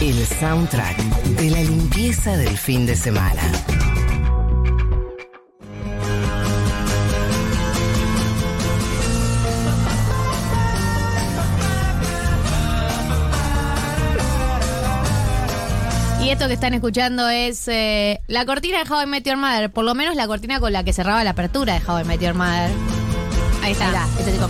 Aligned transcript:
El 0.00 0.26
soundtrack 0.26 0.96
de 1.36 1.50
la 1.50 1.60
limpieza 1.60 2.34
del 2.34 2.56
fin 2.56 2.86
de 2.86 2.96
semana. 2.96 3.42
Y 16.22 16.30
esto 16.30 16.46
que 16.46 16.54
están 16.54 16.72
escuchando 16.72 17.28
es 17.28 17.68
eh, 17.68 18.22
la 18.26 18.46
cortina 18.46 18.82
de 18.82 18.90
How 18.90 19.02
I 19.02 19.06
Met 19.06 19.26
Your 19.26 19.36
Mother. 19.36 19.70
Por 19.70 19.84
lo 19.84 19.94
menos 19.94 20.16
la 20.16 20.26
cortina 20.26 20.60
con 20.60 20.72
la 20.72 20.82
que 20.82 20.94
cerraba 20.94 21.22
la 21.24 21.30
apertura 21.30 21.78
de 21.78 21.86
How 21.86 22.00
I 22.00 22.04
Met 22.04 22.20
Your 22.22 22.32
Mother. 22.32 22.70
Ahí 23.62 23.72
está. 23.72 23.88
Mirá, 23.88 24.06
este 24.18 24.30
estoy 24.30 24.48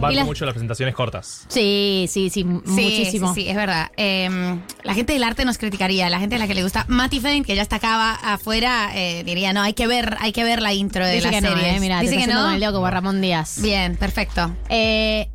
la- 0.00 0.24
mucho 0.24 0.44
las 0.44 0.52
presentaciones 0.54 0.94
cortas. 0.94 1.44
Sí, 1.48 2.06
sí, 2.08 2.30
sí, 2.30 2.40
Sí, 2.40 2.44
muchísimo. 2.44 3.34
Sí, 3.34 3.42
sí, 3.42 3.48
es 3.48 3.56
verdad. 3.56 3.90
Eh, 3.96 4.28
la 4.82 4.94
gente 4.94 5.12
del 5.12 5.24
arte 5.24 5.44
nos 5.44 5.58
criticaría, 5.58 6.08
la 6.10 6.18
gente 6.20 6.36
a 6.36 6.38
la 6.38 6.46
que 6.46 6.54
le 6.54 6.62
gusta 6.62 6.84
Matty 6.88 7.20
Feint, 7.20 7.46
que 7.46 7.54
ya 7.56 7.62
está 7.62 7.76
acá 7.76 8.14
afuera, 8.14 8.90
eh, 8.94 9.22
diría, 9.24 9.52
no, 9.52 9.62
hay 9.62 9.72
que 9.74 9.86
ver, 9.86 10.16
hay 10.20 10.32
que 10.32 10.44
ver 10.44 10.62
la 10.62 10.72
intro 10.74 11.04
de 11.06 11.14
Dice 11.14 11.24
la 11.26 11.30
que 11.30 11.40
serie. 11.40 11.70
no, 11.70 11.76
eh, 11.76 11.80
mira, 11.80 12.00
Dice 12.00 12.14
te 12.16 12.20
que 12.22 12.26
no. 12.26 12.42
con 12.42 12.54
el 12.54 12.72
como 12.72 12.90
Ramón 12.90 13.20
Díaz. 13.20 13.60
Bien, 13.62 13.96
perfecto. 13.96 14.54
Eh, 14.68 15.28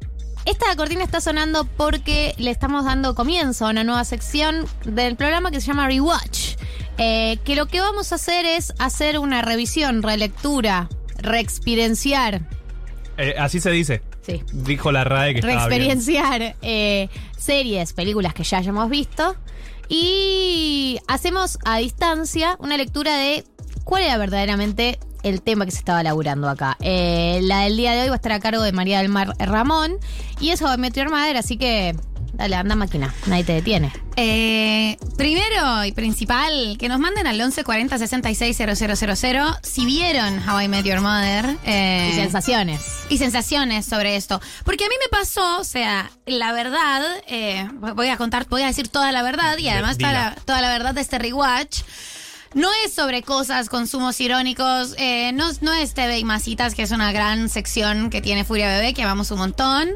esta 0.46 0.76
cortina 0.76 1.04
está 1.04 1.22
sonando 1.22 1.66
porque 1.66 2.34
le 2.38 2.50
estamos 2.52 2.86
dando 2.86 3.14
comienzo 3.16 3.68
a 3.68 3.70
una 3.70 3.84
nueva 3.84 4.04
sección 4.06 4.66
del 4.86 5.16
programa 5.16 5.52
que 5.52 5.62
se 5.62 5.68
llama 5.68 5.88
Rewatch. 5.88 6.56
Eh, 6.98 7.38
que 7.46 7.56
lo 7.56 7.68
que 7.68 7.80
vamos 7.80 8.12
a 8.12 8.16
hacer 8.16 8.46
es 8.46 8.74
hacer 8.80 9.18
una 9.18 9.42
revisión, 9.42 10.04
relectura, 10.04 10.90
reexperienciar. 11.20 12.42
Eh, 13.18 13.36
así 13.38 13.60
se 13.60 13.72
dice. 13.72 14.02
Sí. 14.22 14.44
Dijo 14.54 14.92
la 14.92 15.04
RAE 15.04 15.36
que. 15.36 15.42
Reexperienciar 15.42 16.56
eh, 16.62 17.10
series, 17.38 17.94
películas 17.94 18.34
que 18.34 18.44
ya 18.44 18.60
hayamos 18.60 18.90
visto. 18.90 19.36
Y 19.90 21.00
hacemos 21.08 21.60
a 21.66 21.78
distancia 21.78 22.56
una 22.60 22.78
lectura 22.78 23.18
de 23.18 23.44
cuál 23.84 24.04
era 24.04 24.18
verdaderamente 24.18 25.00
el 25.24 25.42
tema 25.42 25.66
que 25.66 25.72
se 25.72 25.80
estaba 25.80 26.02
laburando 26.04 26.50
acá. 26.50 26.78
Eh, 26.80 27.40
la 27.44 27.62
del 27.62 27.78
día 27.78 27.94
de 27.94 28.04
hoy 28.04 28.08
va 28.08 28.14
a 28.14 28.18
estar 28.18 28.32
a 28.32 28.40
cargo 28.40 28.64
de 28.64 28.72
María 28.72 29.00
del 29.00 29.10
Mar 29.10 29.34
Ramón. 29.40 29.98
Y 30.40 30.50
eso 30.50 30.66
va 30.66 30.74
a 30.74 30.78
meter 30.78 31.10
madera, 31.10 31.40
así 31.40 31.58
que 31.58 31.96
dale, 32.34 32.56
anda 32.56 32.76
máquina, 32.76 33.14
nadie 33.28 33.44
te 33.44 33.54
detiene. 33.54 33.92
Eh, 34.16 34.98
primero 35.18 35.86
y 35.86 35.92
principal, 35.94 36.76
que 36.78 36.90
nos 36.90 37.00
manden 37.00 37.28
al 37.28 37.38
1140 37.38 37.98
66 37.98 38.58
000 38.58 38.74
si 39.64 39.86
vieron 39.86 40.48
How 40.48 40.62
I 40.62 40.68
Met 40.68 40.86
Your 40.86 41.00
Mother. 41.02 41.58
eh, 41.64 42.10
Y 42.12 42.16
sensaciones. 42.16 42.82
y 43.10 43.18
sensaciones 43.18 43.86
sobre 43.86 44.16
esto. 44.16 44.42
Porque 44.66 44.86
a 44.86 44.90
mí 44.90 44.96
me 45.04 45.18
pasó, 45.18 45.60
o 45.60 45.64
sea, 45.64 46.12
la 46.26 46.52
verdad, 46.52 47.02
eh, 47.28 47.68
voy 47.96 48.08
a 48.10 48.18
contar, 48.18 48.48
voy 48.50 48.64
a 48.64 48.68
decir 48.68 48.88
toda 48.90 49.12
la 49.12 49.24
verdad 49.24 49.58
y 49.58 49.70
además 49.70 49.98
toda 49.98 50.14
la, 50.14 50.36
toda 50.46 50.62
la 50.62 50.70
verdad 50.70 50.94
de 50.94 51.02
este 51.02 51.20
rewatch. 51.20 51.82
No 52.54 52.68
es 52.86 52.94
sobre 52.94 53.22
cosas, 53.22 53.70
consumos 53.70 54.20
irónicos, 54.20 54.94
eh, 54.98 55.32
no, 55.32 55.74
es 55.74 55.94
TV 55.94 56.20
y 56.20 56.26
Masitas, 56.26 56.76
que 56.76 56.84
es 56.84 56.92
una 56.92 57.14
gran 57.14 57.48
sección 57.48 58.10
que 58.10 58.22
tiene 58.22 58.44
Furia 58.44 58.68
Bebé, 58.68 58.94
que 58.94 59.04
amamos 59.04 59.32
un 59.32 59.38
montón, 59.38 59.90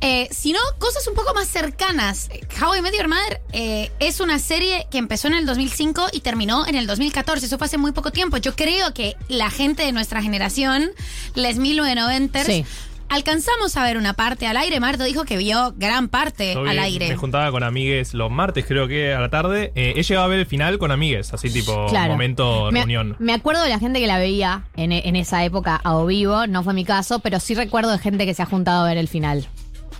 eh, 0.00 0.28
sino 0.30 0.60
cosas 0.78 1.08
un 1.08 1.14
poco 1.14 1.34
más 1.34 1.48
cercanas. 1.48 2.28
How 2.62 2.76
I 2.76 2.82
Met 2.82 2.94
Your 2.96 3.08
Mother 3.08 3.40
eh, 3.52 3.90
es 3.98 4.20
una 4.20 4.38
serie 4.38 4.86
que 4.88 4.98
empezó 4.98 5.26
en 5.26 5.34
el 5.34 5.46
2005 5.46 6.06
y 6.12 6.20
terminó 6.20 6.64
en 6.66 6.76
el 6.76 6.86
2014, 6.86 7.46
eso 7.46 7.58
fue 7.58 7.66
hace 7.66 7.78
muy 7.78 7.90
poco 7.90 8.12
tiempo. 8.12 8.36
Yo 8.36 8.54
creo 8.54 8.94
que 8.94 9.16
la 9.28 9.50
gente 9.50 9.82
de 9.82 9.90
nuestra 9.90 10.22
generación, 10.22 10.92
les 11.34 11.58
1990ers, 11.58 12.44
Sí. 12.44 12.64
Alcanzamos 13.08 13.76
a 13.76 13.82
ver 13.84 13.96
una 13.96 14.12
parte 14.14 14.46
al 14.46 14.56
aire. 14.56 14.80
Marto 14.80 15.04
dijo 15.04 15.24
que 15.24 15.36
vio 15.36 15.74
gran 15.76 16.08
parte 16.08 16.54
Yo 16.54 16.60
al 16.60 16.72
vi- 16.72 16.78
aire. 16.78 17.08
Me 17.08 17.16
juntaba 17.16 17.50
con 17.50 17.62
amigues 17.62 18.14
los 18.14 18.30
martes, 18.30 18.64
creo 18.66 18.88
que 18.88 19.14
a 19.14 19.20
la 19.20 19.28
tarde. 19.30 19.72
Eh, 19.74 19.94
he 19.96 20.02
llegado 20.02 20.26
a 20.26 20.28
ver 20.28 20.40
el 20.40 20.46
final 20.46 20.78
con 20.78 20.90
amigues, 20.90 21.32
así 21.32 21.50
tipo 21.50 21.86
Claro. 21.88 22.12
momento 22.12 22.70
me, 22.72 22.80
reunión. 22.80 23.16
me 23.18 23.32
acuerdo 23.34 23.62
de 23.62 23.70
la 23.70 23.78
gente 23.78 24.00
que 24.00 24.06
la 24.06 24.18
veía 24.18 24.64
en, 24.76 24.92
en 24.92 25.16
esa 25.16 25.44
época 25.44 25.80
a 25.82 25.96
o 25.96 26.06
vivo, 26.06 26.46
no 26.46 26.62
fue 26.62 26.74
mi 26.74 26.84
caso, 26.84 27.18
pero 27.20 27.40
sí 27.40 27.54
recuerdo 27.54 27.92
de 27.92 27.98
gente 27.98 28.26
que 28.26 28.34
se 28.34 28.42
ha 28.42 28.46
juntado 28.46 28.84
a 28.84 28.88
ver 28.88 28.98
el 28.98 29.08
final. 29.08 29.46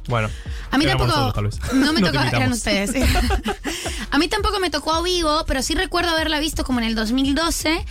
Bueno. 0.09 0.29
A 0.71 0.79
mí 0.79 0.85
éramos 0.85 1.09
tampoco. 1.09 1.21
nosotros, 1.33 1.61
tal 1.61 1.69
vez. 1.71 1.73
no 1.85 1.93
me 1.93 2.01
te 2.01 2.07
tocó. 2.07 2.19
Eran 2.25 2.53
invitamos. 2.53 2.59
ustedes. 2.59 2.95
a 4.11 4.19
mí 4.19 4.29
tampoco 4.29 4.61
me 4.61 4.71
tocó 4.71 4.93
a 4.95 5.03
vivo, 5.03 5.45
pero 5.47 5.63
sí 5.63 5.75
recuerdo 5.75 6.11
haberla 6.11 6.39
visto 6.39 6.65
como 6.65 6.79
en 6.81 6.87
el 6.87 6.95
2012. 6.95 7.85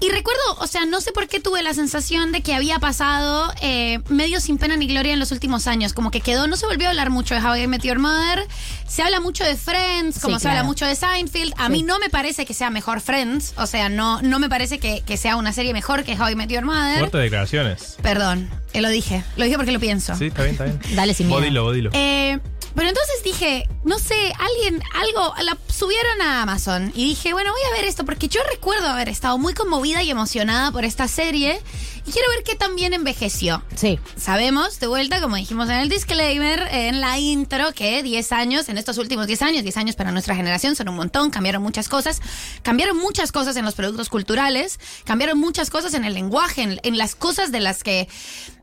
Y 0.00 0.10
recuerdo, 0.10 0.40
o 0.58 0.66
sea, 0.66 0.84
no 0.86 1.00
sé 1.00 1.12
por 1.12 1.28
qué 1.28 1.40
tuve 1.40 1.62
la 1.62 1.72
sensación 1.72 2.32
de 2.32 2.42
que 2.42 2.54
había 2.54 2.78
pasado 2.78 3.52
eh, 3.62 4.00
medio 4.08 4.40
sin 4.40 4.58
pena 4.58 4.76
ni 4.76 4.86
gloria 4.86 5.12
en 5.12 5.18
los 5.20 5.32
últimos 5.32 5.66
años. 5.66 5.92
Como 5.92 6.10
que 6.10 6.20
quedó, 6.20 6.46
no 6.46 6.56
se 6.56 6.66
volvió 6.66 6.88
a 6.88 6.90
hablar 6.90 7.10
mucho 7.10 7.34
de 7.34 7.40
How 7.40 7.56
I 7.56 7.66
Met 7.68 7.82
Your 7.82 7.98
Mother. 7.98 8.46
Se 8.88 9.02
habla 9.02 9.20
mucho 9.20 9.44
de 9.44 9.56
Friends, 9.56 10.20
como 10.20 10.36
Sí, 10.38 10.42
se 10.42 10.48
habla 10.48 10.62
mucho 10.62 10.84
de 10.86 10.94
Seinfeld. 10.94 11.54
A 11.56 11.66
Sí. 11.66 11.72
mí 11.72 11.82
no 11.82 11.98
me 11.98 12.10
parece 12.10 12.44
que 12.44 12.54
sea 12.54 12.70
mejor 12.70 13.00
Friends. 13.00 13.54
O 13.56 13.66
sea, 13.66 13.88
no, 13.88 14.20
no 14.22 14.38
me 14.38 14.48
parece 14.48 14.78
que, 14.78 15.02
que 15.06 15.16
sea 15.16 15.36
una 15.36 15.52
serie 15.52 15.72
mejor 15.72 16.04
que 16.04 16.12
How 16.20 16.30
I 16.30 16.34
Met 16.36 16.50
Your 16.50 16.64
Mother. 16.64 16.98
Fuertes 16.98 17.20
declaraciones. 17.22 17.96
Perdón, 18.02 18.50
eh, 18.72 18.82
lo 18.82 18.88
dije. 18.90 19.24
Lo 19.36 19.44
dije 19.44 19.56
porque 19.56 19.72
lo 19.72 19.80
pienso. 19.80 20.14
Sí, 20.16 20.26
está 20.26 20.42
bien, 20.42 20.52
está 20.54 20.64
bien. 20.64 20.80
Dale 20.96 21.14
sin 21.14 21.28
miedo. 21.28 21.40
Bodilo, 21.40 21.62
bodilo. 21.64 21.90
Eh, 21.94 22.38
pero 22.74 22.88
entonces 22.88 23.22
dije, 23.22 23.68
no 23.84 23.98
sé, 23.98 24.32
alguien, 24.38 24.82
algo, 24.94 25.34
la 25.42 25.56
subieron 25.68 26.20
a 26.22 26.42
Amazon 26.42 26.92
y 26.94 27.04
dije, 27.04 27.32
bueno, 27.32 27.52
voy 27.52 27.60
a 27.70 27.76
ver 27.76 27.84
esto 27.84 28.04
porque 28.04 28.28
yo 28.28 28.40
recuerdo 28.50 28.88
haber 28.88 29.08
estado 29.08 29.38
muy 29.38 29.54
conmovida 29.54 30.02
y 30.02 30.10
emocionada 30.10 30.72
por 30.72 30.84
esta 30.84 31.06
serie 31.06 31.60
y 32.06 32.10
quiero 32.10 32.28
ver 32.30 32.42
qué 32.44 32.54
tan 32.54 32.76
bien 32.76 32.92
envejeció. 32.92 33.62
Sí. 33.76 33.98
Sabemos, 34.16 34.78
de 34.80 34.86
vuelta, 34.86 35.20
como 35.20 35.36
dijimos 35.36 35.68
en 35.70 35.76
el 35.76 35.88
disclaimer, 35.88 36.68
en 36.70 37.00
la 37.00 37.18
intro, 37.18 37.72
que 37.72 38.02
10 38.02 38.32
años, 38.32 38.68
en 38.68 38.76
estos 38.76 38.98
últimos 38.98 39.26
10 39.26 39.42
años, 39.42 39.62
10 39.62 39.76
años 39.78 39.96
para 39.96 40.12
nuestra 40.12 40.34
generación 40.34 40.76
son 40.76 40.88
un 40.88 40.96
montón, 40.96 41.30
cambiaron 41.30 41.62
muchas 41.62 41.88
cosas, 41.88 42.20
cambiaron 42.62 42.96
muchas 42.96 43.32
cosas 43.32 43.56
en 43.56 43.64
los 43.64 43.74
productos 43.74 44.08
culturales, 44.08 44.78
cambiaron 45.04 45.38
muchas 45.38 45.70
cosas 45.70 45.94
en 45.94 46.04
el 46.04 46.14
lenguaje, 46.14 46.62
en, 46.62 46.80
en 46.82 46.98
las 46.98 47.14
cosas 47.14 47.52
de 47.52 47.60
las 47.60 47.82
que, 47.82 48.08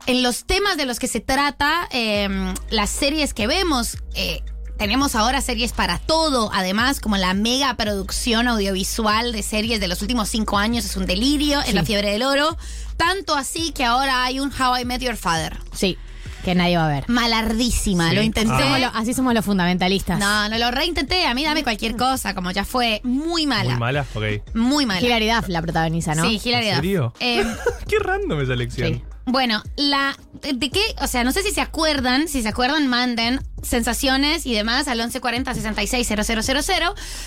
en 0.06 0.22
los 0.22 0.46
temas 0.46 0.78
de 0.78 0.86
los 0.86 1.00
que 1.00 1.08
se 1.08 1.20
trata, 1.20 1.88
eh, 1.92 2.54
las 2.70 2.90
series 2.90 3.34
que 3.34 3.48
vemos. 3.48 3.98
Eh, 4.16 4.42
tenemos 4.78 5.16
ahora 5.16 5.42
series 5.42 5.74
para 5.74 6.00
todo, 6.00 6.50
además, 6.54 7.00
como 7.00 7.16
la 7.18 7.34
mega 7.34 7.76
producción 7.76 8.48
audiovisual 8.48 9.32
de 9.32 9.44
series 9.44 9.80
de 9.80 9.88
los 9.88 10.02
últimos 10.02 10.30
cinco 10.30 10.58
años 10.58 10.86
es 10.86 10.96
un 10.98 11.06
delirio, 11.06 11.62
es 11.62 11.74
la 11.74 11.84
fiebre 11.86 12.12
del 12.12 12.24
oro. 12.24 12.58
Tanto 12.98 13.36
así 13.36 13.72
que 13.74 13.84
ahora 13.86 14.24
hay 14.24 14.40
un 14.40 14.52
How 14.52 14.78
I 14.80 14.86
Met 14.86 15.02
Your 15.02 15.16
Father. 15.18 15.58
Sí, 15.74 15.98
que 16.44 16.56
nadie 16.56 16.78
va 16.78 16.86
a 16.86 16.90
ver. 16.90 17.06
Malardísima, 17.10 18.10
Sí. 18.10 18.16
lo 18.16 18.22
intenté. 18.24 18.54
Ah. 18.54 18.60
Somos 18.60 18.80
lo- 18.80 18.92
así 18.96 19.14
somos 19.14 19.34
los 19.36 19.46
fundamentalistas. 19.46 20.18
No, 20.20 20.50
no 20.50 20.58
lo 20.58 20.72
reintenté. 20.72 21.26
A 21.28 21.34
mí 21.36 21.44
dame 21.44 21.62
cualquier 21.64 21.96
cosa, 21.96 22.34
como 22.34 22.50
ya 22.52 22.66
fue 22.66 23.02
muy 23.04 23.46
mala. 23.46 23.72
Muy 23.72 23.80
mala, 23.80 24.06
ok. 24.16 24.24
Muy 24.56 24.86
mala. 24.88 25.02
Hilary 25.02 25.30
Duff 25.32 25.48
la 25.48 25.62
protagoniza, 25.62 26.16
¿no? 26.16 26.28
Sí, 26.28 26.42
Hilary 26.44 26.68
¿En 26.68 26.72
Duff. 26.74 26.82
serio? 26.82 27.14
Eh, 27.20 27.44
Qué 27.88 28.00
random 28.00 28.42
esa 28.42 28.54
elección. 28.54 28.94
Sí. 28.96 29.04
Bueno, 29.32 29.64
la 29.78 30.18
de 30.42 30.70
qué, 30.70 30.82
o 31.02 31.08
sea, 31.08 31.24
no 31.24 31.32
sé 31.32 31.42
si 31.42 31.52
se 31.52 31.62
acuerdan, 31.62 32.28
si 32.28 32.42
se 32.42 32.50
acuerdan, 32.50 32.88
manden 32.88 33.40
sensaciones 33.64 34.46
y 34.46 34.54
demás 34.54 34.90
al 34.90 34.98
1140 34.98 35.54
66 35.54 36.06
000, 36.06 36.22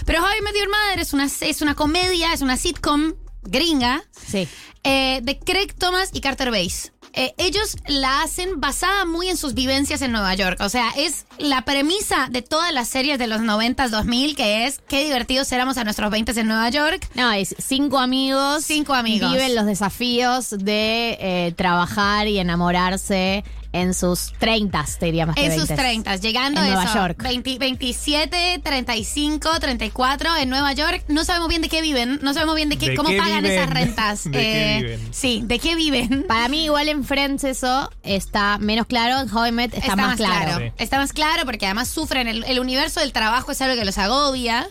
pero 0.05 0.23
How 0.23 0.29
I 0.39 0.43
Met 0.43 0.55
Your 0.55 0.69
Mother 0.69 1.01
es 1.01 1.15
una 1.15 1.25
es 1.25 1.63
una 1.63 1.75
comedia, 1.75 2.35
es 2.35 2.43
una 2.43 2.59
sitcom 2.59 3.15
gringa 3.47 4.03
Sí. 4.27 4.49
eh, 4.83 5.21
de 5.23 5.39
Craig 5.39 5.69
Thomas 5.79 6.11
y 6.13 6.21
Carter 6.21 6.51
Bass. 6.51 6.91
Eh, 7.17 7.33
ellos 7.39 7.77
la 7.87 8.23
hacen 8.23 8.61
basada 8.61 9.05
muy 9.05 9.29
en 9.29 9.37
sus 9.37 9.55
vivencias 9.55 10.03
en 10.03 10.11
Nueva 10.11 10.35
York. 10.35 10.59
O 10.61 10.69
sea, 10.69 10.91
es 10.97 11.27
la 11.39 11.63
premisa 11.63 12.27
de 12.29 12.43
todas 12.43 12.73
las 12.75 12.89
series 12.89 13.21
de 13.21 13.29
los 13.29 13.41
90s, 13.41 13.91
2000, 13.91 14.35
que 14.35 14.67
es 14.67 14.81
qué 14.89 15.05
divertidos 15.05 15.53
éramos 15.53 15.79
a 15.79 15.85
nuestros 15.85 16.11
20 16.11 16.33
en 16.41 16.49
Nueva 16.49 16.69
York. 16.71 17.09
No, 17.15 17.31
es 17.31 17.55
cinco 17.65 17.99
amigos. 18.01 18.65
Cinco 18.65 18.95
amigos. 18.95 19.31
Viven 19.31 19.55
los 19.55 19.65
desafíos 19.65 20.51
de 20.51 21.17
eh, 21.21 21.55
trabajar 21.57 22.27
y 22.27 22.39
enamorarse 22.41 23.45
en 23.75 23.93
sus 23.93 24.33
30, 24.39 24.85
te 25.01 25.07
diría 25.07 25.27
más 25.27 25.35
que 25.35 25.47
En 25.47 25.59
sus 25.59 25.69
20s. 25.69 25.77
30, 25.77 26.17
llegando 26.17 26.61
En 26.61 26.67
a 26.69 26.71
Nueva 26.71 26.85
eso, 26.85 26.95
York. 26.95 27.23
20 27.23 27.59
27, 27.59 28.61
35, 28.63 29.59
34 29.59 30.37
en 30.37 30.49
Nueva 30.49 30.73
York. 30.75 31.05
No 31.09 31.25
sabemos 31.25 31.49
bien 31.49 31.61
de 31.61 31.69
qué 31.69 31.83
viven, 31.83 32.21
no 32.23 32.33
sabemos 32.35 32.55
bien 32.55 32.69
de 32.69 32.79
qué, 32.79 32.91
¿De 32.91 32.95
cómo 32.97 33.09
qué 33.09 33.19
pagan 33.19 33.43
viven? 33.43 33.59
esas 33.59 33.71
rentas. 33.71 34.27
Eh, 34.27 34.31
¿De 34.31 34.39
qué 34.41 34.79
viven? 34.83 35.09
Sí, 35.13 35.43
de 35.45 35.59
qué 35.59 35.75
viven. 35.75 36.25
Para 36.29 36.49
mí, 36.49 36.65
igual 36.67 36.89
en 36.89 37.03
Friends 37.03 37.43
eso 37.43 37.91
está 38.05 38.59
menos 38.59 38.87
claro. 38.87 39.21
En 39.21 39.35
How 39.37 39.47
I 39.47 39.53
Met 39.53 39.75
está, 39.75 39.97
más, 39.97 40.17
claro. 40.17 40.59
Sí. 40.59 40.73
Está 40.79 40.99
más 40.99 41.13
claro 41.13 41.45
porque 41.45 41.67
además 41.67 41.89
sufren. 41.89 42.29
El, 42.29 42.45
el 42.45 42.61
universo 42.61 43.01
del 43.01 43.13
trabajo 43.13 43.51
es 43.51 43.61
algo 43.61 43.77
que 43.77 43.85
los 43.85 43.99
agobia. 43.99 44.69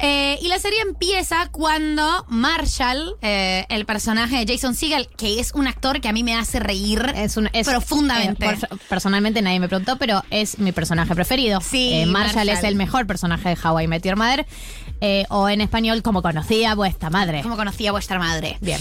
Eh, 0.00 0.38
y 0.40 0.48
la 0.48 0.58
serie 0.58 0.80
empieza 0.82 1.48
cuando 1.50 2.24
Marshall, 2.28 3.16
eh, 3.20 3.66
el 3.68 3.84
personaje 3.84 4.44
de 4.44 4.52
Jason 4.54 4.74
Segel, 4.74 5.08
que 5.16 5.40
es 5.40 5.52
un 5.54 5.66
actor 5.66 6.00
que 6.00 6.08
a 6.08 6.12
mí 6.12 6.22
me 6.22 6.36
hace 6.36 6.60
reír 6.60 7.04
Es 7.16 7.36
un, 7.36 7.50
es, 7.52 7.66
profundamente. 7.68 8.46
eh, 8.46 8.56
por- 8.68 8.78
personalmente 8.80 9.42
nadie 9.42 9.58
me 9.60 9.68
preguntó, 9.68 9.96
pero 9.96 10.22
es 10.30 10.58
mi 10.58 10.72
personaje 10.72 11.14
preferido. 11.14 11.60
Sí, 11.60 12.04
Marshall, 12.06 12.34
Marshall. 12.36 12.48
es 12.50 12.64
el 12.64 12.74
mejor 12.76 13.06
personaje 13.06 13.48
de 13.50 13.56
How 13.62 13.80
I 13.80 13.86
Met 13.88 14.04
Your 14.04 14.16
Mother. 14.16 14.46
o 15.30 15.48
en 15.48 15.60
español, 15.60 16.02
como 16.02 16.22
conocía 16.22 16.74
vuestra 16.74 17.10
madre. 17.10 17.42
como 17.42 17.56
conocía 17.56 17.92
vuestra 17.92 18.18
madre. 18.18 18.56
Bien. 18.60 18.80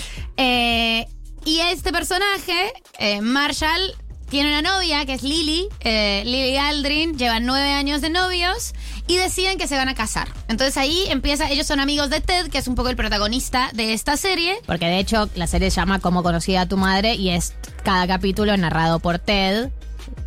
Y 1.46 1.60
este 1.60 1.92
personaje, 1.92 2.74
Marshall, 3.22 3.96
tiene 4.30 4.50
una 4.50 4.62
novia 4.62 5.06
que 5.06 5.14
es 5.14 5.24
Lily, 5.24 5.70
eh, 5.80 6.22
Lily 6.26 6.58
Aldrin, 6.58 7.18
llevan 7.18 7.46
nueve 7.46 7.72
años 7.72 8.02
de 8.02 8.10
novios 8.10 8.74
y 9.08 9.18
deciden 9.18 9.58
que 9.58 9.68
se 9.68 9.76
van 9.76 9.90
a 9.90 9.96
casar. 9.96 10.28
Entonces 10.48 10.78
ahí 10.78 11.06
empieza, 11.10 11.50
ellos 11.50 11.66
son 11.66 11.80
amigos 11.80 12.10
de 12.10 12.22
Ted, 12.22 12.50
que 12.50 12.58
es 12.58 12.68
un 12.68 12.76
poco 12.76 12.90
el 12.90 12.96
protagonista 12.96 13.70
de 13.74 13.94
esta 13.94 14.18
serie. 14.18 14.58
Porque 14.66 14.86
de 14.86 15.00
hecho 15.00 15.30
la 15.36 15.48
serie 15.48 15.72
se 15.72 15.78
llama 15.78 16.00
Cómo 16.00 16.24
conocí 16.24 16.56
a 16.56 16.66
tu 16.68 16.78
madre 16.78 17.16
y 17.16 17.30
es 17.30 17.54
cada 17.84 18.08
capítulo 18.08 18.56
narrado 18.58 19.00
por 19.00 19.20
Ted, 19.20 19.70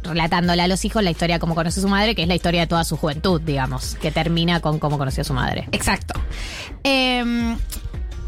relatándole 0.02 0.62
a 0.62 0.68
los 0.68 0.84
hijos 0.84 1.02
la 1.02 1.10
historia 1.10 1.36
de 1.36 1.40
cómo 1.40 1.54
conoció 1.54 1.80
a 1.80 1.84
su 1.84 1.88
madre, 1.88 2.14
que 2.14 2.22
es 2.22 2.28
la 2.28 2.34
historia 2.34 2.62
de 2.62 2.66
toda 2.66 2.84
su 2.84 2.96
juventud, 2.96 3.40
digamos, 3.40 3.96
que 3.96 4.10
termina 4.10 4.60
con 4.60 4.78
cómo 4.78 4.98
conoció 4.98 5.22
a 5.22 5.24
su 5.24 5.34
madre. 5.34 5.68
Exacto. 5.72 6.14
Eh, 6.84 7.56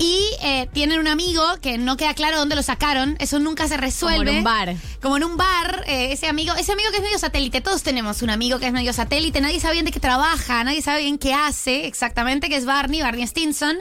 y 0.02 0.18
eh, 0.42 0.68
tienen 0.72 0.98
un 0.98 1.06
amigo 1.06 1.42
que 1.62 1.78
no 1.78 1.96
queda 1.96 2.12
claro 2.14 2.36
dónde 2.36 2.56
lo 2.56 2.62
sacaron. 2.64 3.14
Eso 3.20 3.38
nunca 3.38 3.68
se 3.68 3.76
resuelve. 3.76 4.18
Como 4.18 4.30
en 4.30 4.38
un 4.38 4.44
bar. 4.44 4.76
Como 5.00 5.16
en 5.16 5.24
un 5.24 5.36
bar. 5.36 5.84
eh, 5.86 6.10
ese 6.12 6.26
amigo, 6.26 6.52
ese 6.56 6.72
amigo 6.72 6.90
que 6.90 6.96
es 6.96 7.02
medio 7.04 7.18
satélite. 7.20 7.60
Todos 7.60 7.84
tenemos 7.84 8.20
un 8.22 8.30
amigo 8.30 8.58
que 8.58 8.66
es 8.66 8.72
medio 8.72 8.92
satélite. 8.92 9.40
Nadie 9.40 9.60
sabe 9.60 9.74
bien 9.74 9.84
de 9.84 9.92
qué 9.92 10.00
trabaja. 10.00 10.64
Nadie 10.64 10.82
sabe 10.82 11.02
bien 11.02 11.18
qué 11.18 11.34
hace 11.34 11.86
exactamente. 11.86 12.48
Que 12.48 12.56
es 12.56 12.64
Barney, 12.64 13.00
Barney 13.00 13.24
Stinson. 13.28 13.76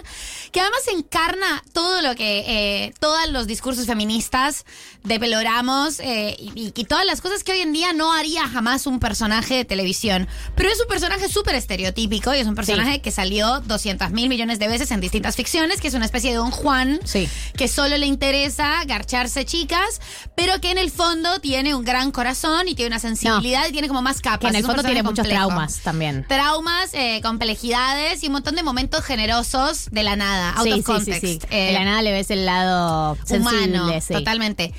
Que 0.51 0.61
además 0.61 0.81
encarna 0.93 1.63
todo 1.73 2.03
lo 2.03 2.15
que. 2.15 2.43
Eh, 2.85 2.93
todos 2.99 3.17
los 3.31 3.47
discursos 3.47 3.87
feministas 3.87 4.65
de 5.03 5.19
Peloramos. 5.19 5.99
eh, 6.01 6.35
y, 6.39 6.71
y 6.75 6.83
todas 6.85 7.05
las 7.05 7.19
cosas 7.21 7.43
que 7.43 7.51
hoy 7.53 7.61
en 7.61 7.73
día 7.73 7.93
no 7.93 8.13
haría 8.13 8.47
jamás 8.47 8.85
un 8.85 8.99
personaje 8.99 9.55
de 9.55 9.65
televisión. 9.65 10.27
Pero 10.55 10.69
es 10.69 10.79
un 10.79 10.87
personaje 10.87 11.27
súper 11.29 11.55
estereotípico. 11.55 12.31
Y 12.35 12.37
es 12.37 12.47
un 12.47 12.53
personaje 12.53 13.01
que 13.01 13.09
salió 13.09 13.59
200 13.61 14.11
mil 14.11 14.29
millones 14.29 14.59
de 14.59 14.67
veces 14.67 14.91
en 14.91 15.01
distintas 15.01 15.35
ficciones. 15.35 15.81
Que 15.81 15.87
es 15.87 15.95
una 15.95 16.10
especie 16.11 16.31
de 16.31 16.35
Don 16.37 16.51
Juan 16.51 16.99
Sí. 17.05 17.29
que 17.55 17.67
solo 17.69 17.97
le 17.97 18.05
interesa 18.05 18.83
garcharse 18.85 19.45
chicas, 19.45 20.01
pero 20.35 20.59
que 20.59 20.69
en 20.71 20.77
el 20.77 20.91
fondo 20.91 21.39
tiene 21.39 21.73
un 21.73 21.83
gran 21.85 22.11
corazón 22.11 22.67
y 22.67 22.75
tiene 22.75 22.87
una 22.87 22.99
sensibilidad 22.99 23.67
y 23.67 23.71
tiene 23.71 23.87
como 23.87 24.01
más 24.01 24.19
capas. 24.21 24.39
Que 24.39 24.47
en 24.47 24.55
el 24.55 24.65
fondo 24.65 24.83
tiene 24.83 25.03
muchos 25.03 25.27
traumas 25.27 25.77
también. 25.79 26.25
Traumas, 26.27 26.93
eh, 26.93 27.21
complejidades 27.23 28.23
y 28.23 28.27
un 28.27 28.33
montón 28.33 28.55
de 28.55 28.63
momentos 28.63 29.03
generosos 29.05 29.87
de 29.91 30.03
la 30.03 30.15
nada, 30.15 30.51
out 30.57 30.63
Sí, 30.65 30.71
of 30.71 30.75
sí, 30.77 30.81
sí, 30.81 30.85
context. 30.85 31.21
sí. 31.25 31.39
Eh, 31.49 31.67
de 31.67 31.71
la 31.73 31.85
nada 31.85 32.01
le 32.01 32.11
ves 32.11 32.29
el 32.31 32.45
lado 32.45 33.17
sensible, 33.25 33.79
humano, 33.79 33.93
totalmente. 34.09 34.73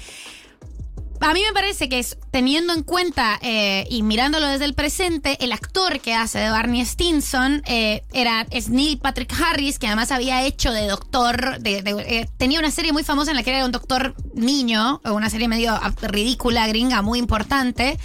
A 1.22 1.34
mí 1.34 1.42
me 1.46 1.52
parece 1.52 1.88
que 1.88 2.00
es, 2.00 2.18
teniendo 2.32 2.74
en 2.74 2.82
cuenta 2.82 3.38
eh, 3.42 3.86
y 3.88 4.02
mirándolo 4.02 4.48
desde 4.48 4.64
el 4.64 4.74
presente, 4.74 5.38
el 5.40 5.52
actor 5.52 6.00
que 6.00 6.14
hace 6.14 6.40
de 6.40 6.50
Barney 6.50 6.84
Stinson 6.84 7.62
eh, 7.66 8.02
era, 8.12 8.44
es 8.50 8.70
Patrick 9.00 9.32
Harris, 9.40 9.78
que 9.78 9.86
además 9.86 10.10
había 10.10 10.44
hecho 10.44 10.72
de 10.72 10.88
doctor, 10.88 11.60
de, 11.60 11.78
eh, 11.78 12.28
tenía 12.38 12.58
una 12.58 12.72
serie 12.72 12.92
muy 12.92 13.04
famosa 13.04 13.30
en 13.30 13.36
la 13.36 13.44
que 13.44 13.50
era 13.50 13.64
un 13.64 13.70
doctor 13.70 14.16
niño, 14.34 15.00
una 15.04 15.30
serie 15.30 15.46
medio 15.46 15.78
ridícula, 16.02 16.66
gringa, 16.66 17.02
muy 17.02 17.20
importante, 17.20 17.98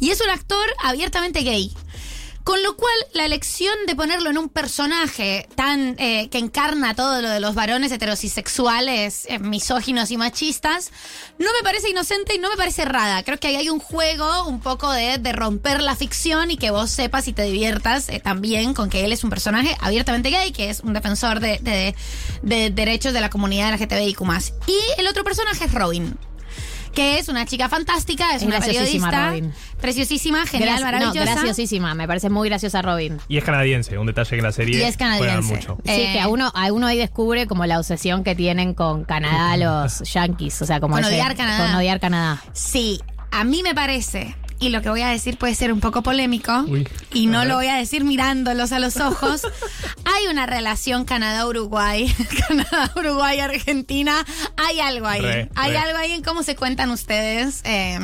y 0.00 0.10
es 0.10 0.22
un 0.22 0.30
actor 0.30 0.64
abiertamente 0.82 1.40
gay. 1.40 1.72
Con 2.44 2.60
lo 2.64 2.76
cual, 2.76 2.92
la 3.12 3.24
elección 3.24 3.74
de 3.86 3.94
ponerlo 3.94 4.28
en 4.30 4.36
un 4.36 4.48
personaje 4.48 5.48
tan 5.54 5.94
eh, 5.98 6.28
que 6.28 6.38
encarna 6.38 6.94
todo 6.94 7.22
lo 7.22 7.28
de 7.30 7.38
los 7.38 7.54
varones 7.54 7.92
heterosexuales, 7.92 9.26
eh, 9.28 9.38
misóginos 9.38 10.10
y 10.10 10.16
machistas, 10.16 10.90
no 11.38 11.46
me 11.52 11.62
parece 11.62 11.90
inocente 11.90 12.34
y 12.34 12.38
no 12.38 12.50
me 12.50 12.56
parece 12.56 12.82
errada. 12.82 13.22
Creo 13.22 13.38
que 13.38 13.46
ahí 13.48 13.56
hay 13.56 13.70
un 13.70 13.78
juego 13.78 14.46
un 14.46 14.60
poco 14.60 14.90
de, 14.90 15.18
romper 15.32 15.80
la 15.82 15.94
ficción 15.96 16.50
y 16.50 16.56
que 16.56 16.70
vos 16.70 16.90
sepas 16.90 17.28
y 17.28 17.32
te 17.32 17.44
diviertas 17.44 18.08
eh, 18.08 18.20
también 18.20 18.74
con 18.74 18.90
que 18.90 19.04
él 19.04 19.12
es 19.12 19.22
un 19.24 19.30
personaje 19.30 19.76
abiertamente 19.80 20.30
gay, 20.30 20.50
que 20.52 20.68
es 20.68 20.80
un 20.80 20.92
defensor 20.92 21.38
de, 21.40 21.58
de- 21.60 21.94
de 22.42 22.70
derechos 22.70 23.12
de 23.12 23.20
la 23.20 23.30
comunidad 23.30 23.72
LGTBIQ+. 23.72 24.20
Y 24.66 25.00
el 25.00 25.06
otro 25.06 25.22
personaje 25.24 25.64
es 25.64 25.72
Robin. 25.72 26.16
Que 26.94 27.18
es 27.18 27.28
una 27.28 27.46
chica 27.46 27.68
fantástica, 27.70 28.30
es, 28.34 28.42
Es 28.42 28.46
una 28.48 28.56
graciosísima, 28.56 29.10
periodista. 29.10 29.28
Robin. 29.30 29.54
Preciosísima, 29.80 30.46
genial, 30.46 30.76
no, 30.80 30.84
maravillosa. 30.84 31.32
graciosísima. 31.34 31.94
Me 31.94 32.06
parece 32.06 32.28
muy 32.28 32.48
graciosa 32.50 32.82
Robin. 32.82 33.18
Y 33.28 33.38
es 33.38 33.44
canadiense, 33.44 33.96
un 33.96 34.06
detalle 34.06 34.28
que 34.30 34.36
en 34.36 34.42
la 34.42 34.52
serie 34.52 34.78
Y 34.78 34.82
es 34.82 34.96
canadiense. 34.98 35.54
mucho. 35.54 35.78
Sí, 35.84 35.90
Eh, 35.90 36.10
que 36.12 36.20
a 36.20 36.28
uno, 36.28 36.52
a 36.54 36.70
uno 36.72 36.86
ahí 36.86 36.98
descubre 36.98 37.46
como 37.46 37.64
la 37.64 37.78
obsesión 37.78 38.24
que 38.24 38.34
tienen 38.34 38.74
con 38.74 39.04
Canadá 39.04 39.56
los 39.56 40.00
yankees. 40.12 40.60
O 40.60 40.66
sea, 40.66 40.80
como 40.80 40.94
Con 40.96 41.04
ese- 41.04 41.14
odiar 41.14 41.34
Canadá. 41.34 41.66
Con 41.66 41.76
odiar 41.76 41.98
Canadá. 41.98 42.42
Sí, 42.52 43.00
a 43.30 43.44
mí 43.44 43.62
me 43.62 43.74
parece, 43.74 44.36
y 44.62 44.68
lo 44.70 44.80
que 44.80 44.88
voy 44.88 45.02
a 45.02 45.08
decir 45.08 45.36
puede 45.36 45.54
ser 45.54 45.72
un 45.72 45.80
poco 45.80 46.02
polémico, 46.02 46.64
Uy, 46.68 46.88
y 47.12 47.26
no 47.26 47.44
lo 47.44 47.56
voy 47.56 47.66
a 47.66 47.74
decir 47.76 48.04
mirándolos 48.04 48.72
a 48.72 48.78
los 48.78 48.96
ojos, 48.96 49.42
hay 50.04 50.26
una 50.30 50.46
relación 50.46 51.04
Canadá-Uruguay, 51.04 52.06
Canadá-Uruguay-Argentina, 52.48 54.24
hay 54.56 54.80
algo 54.80 55.06
ahí, 55.06 55.20
Re, 55.20 55.48
hay 55.54 55.70
re. 55.72 55.78
algo 55.78 55.98
ahí 55.98 56.12
en 56.12 56.22
cómo 56.22 56.42
se 56.42 56.56
cuentan 56.56 56.90
ustedes. 56.90 57.60
eh, 57.64 57.98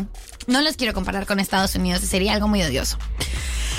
no 0.47 0.63
los 0.63 0.77
quiero 0.77 0.95
comparar 0.95 1.27
con 1.27 1.41
Estados 1.41 1.75
Unidos, 1.75 2.01
sería 2.03 2.33
algo 2.35 2.49
muy 2.49 2.63
odioso. 2.63 2.97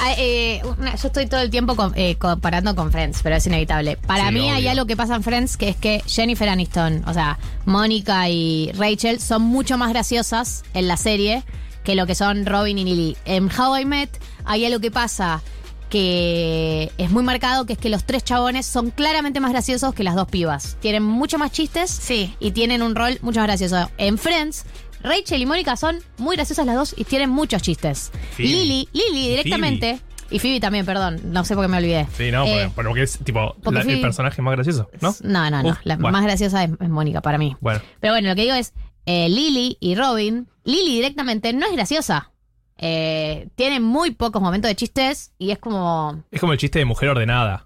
Ah, 0.02 0.14
eh, 0.18 0.62
una- 0.78 0.96
yo 0.96 1.08
estoy 1.08 1.26
todo 1.28 1.42
el 1.42 1.50
tiempo 1.50 1.76
con- 1.76 1.92
eh, 1.98 2.16
comparando 2.18 2.74
con 2.76 2.92
Friends, 2.92 3.20
pero 3.24 3.36
es 3.36 3.46
inevitable. 3.48 3.98
Para 3.98 4.28
Sí, 4.28 4.34
mí 4.36 4.50
hay 4.50 4.60
obvio. 4.62 4.72
algo 4.72 4.86
que 4.86 4.96
pasa 4.96 5.16
en 5.16 5.24
Friends 5.24 5.58
que 5.58 5.70
es 5.70 5.76
que 5.76 6.02
Jennifer 6.08 6.48
Aniston, 6.48 7.04
o 7.08 7.14
sea, 7.14 7.38
Mónica 7.66 8.30
y 8.30 8.72
Rachel 8.78 9.20
son 9.20 9.42
mucho 9.42 9.78
más 9.78 9.90
graciosas 9.90 10.64
en 10.74 10.88
la 10.88 10.96
serie 10.96 11.44
que 11.90 11.96
lo 11.96 12.06
que 12.06 12.14
son 12.14 12.46
Robin 12.46 12.78
y 12.78 12.84
Lily. 12.84 13.18
En 13.26 13.50
How 13.50 13.78
I 13.80 13.84
Met 13.86 14.12
hay 14.46 14.64
algo 14.64 14.80
que 14.80 14.92
pasa 14.92 15.42
que 15.90 16.92
es 17.00 17.10
muy 17.10 17.24
marcado, 17.24 17.66
que 17.66 17.74
es 17.74 17.80
que 17.80 17.90
los 17.90 18.04
tres 18.04 18.24
chabones 18.24 18.68
son 18.68 18.92
claramente 18.92 19.40
más 19.40 19.52
graciosos 19.52 19.96
que 19.96 20.04
las 20.04 20.14
dos 20.14 20.28
pibas. 20.28 20.78
Tienen 20.82 21.02
mucho 21.02 21.40
más 21.40 21.52
chistes 21.52 21.90
Sí. 21.90 22.36
y 22.40 22.52
tienen 22.52 22.84
un 22.84 22.94
rol 22.94 23.18
mucho 23.24 23.40
más 23.40 23.48
gracioso. 23.48 23.90
En 23.98 24.20
Friends, 24.20 24.66
Rachel 25.02 25.42
y 25.42 25.48
Mónica 25.48 25.76
son 25.78 25.98
muy 26.20 26.36
graciosas 26.36 26.68
las 26.68 26.76
dos 26.76 26.94
y 26.96 27.06
tienen 27.06 27.32
muchos 27.32 27.64
chistes. 27.64 28.12
Phoebe. 28.38 28.50
Lily, 28.50 28.90
Lily 28.94 29.30
directamente. 29.30 30.00
Y 30.30 30.38
Phoebe 30.38 30.60
también, 30.60 30.86
perdón, 30.86 31.20
no 31.24 31.44
sé 31.44 31.56
por 31.56 31.64
qué 31.64 31.70
me 31.70 31.78
olvidé. 31.78 32.06
Sí, 32.16 32.30
no, 32.30 32.46
Eh, 32.46 32.70
porque, 32.76 32.88
porque 32.90 33.02
es 33.02 33.18
tipo 33.24 33.56
porque 33.64 33.84
la- 33.84 33.92
el 33.94 34.00
personaje 34.02 34.44
más 34.44 34.54
gracioso, 34.54 34.92
¿no? 35.02 35.16
No, 35.24 35.50
no, 35.50 35.64
no. 35.64 35.70
Uf, 35.70 35.78
la 35.86 35.96
bueno. 35.96 36.12
más 36.12 36.24
graciosa 36.24 36.64
es, 36.66 36.70
es 36.80 36.90
Mónica 36.90 37.22
para 37.22 37.40
mí. 37.40 37.58
Bueno, 37.62 37.82
Pero 38.00 38.14
bueno, 38.14 38.30
lo 38.30 38.36
que 38.36 38.44
digo 38.44 38.54
es, 38.54 38.74
eh, 39.12 39.28
Lily 39.30 39.78
y 39.80 39.96
Robin, 39.96 40.48
Lily 40.64 40.94
directamente 40.96 41.52
no 41.54 41.66
es 41.66 41.72
graciosa. 41.74 42.32
Eh, 42.78 43.48
tiene 43.56 43.80
muy 43.80 44.12
pocos 44.12 44.42
momentos 44.42 44.70
de 44.70 44.76
chistes 44.76 45.32
y 45.40 45.50
es 45.52 45.58
como... 45.60 46.24
es 46.32 46.40
como 46.40 46.54
el 46.54 46.60
chiste 46.60 46.80
de 46.80 46.86
mujer 46.86 47.10
ordenada. 47.10 47.66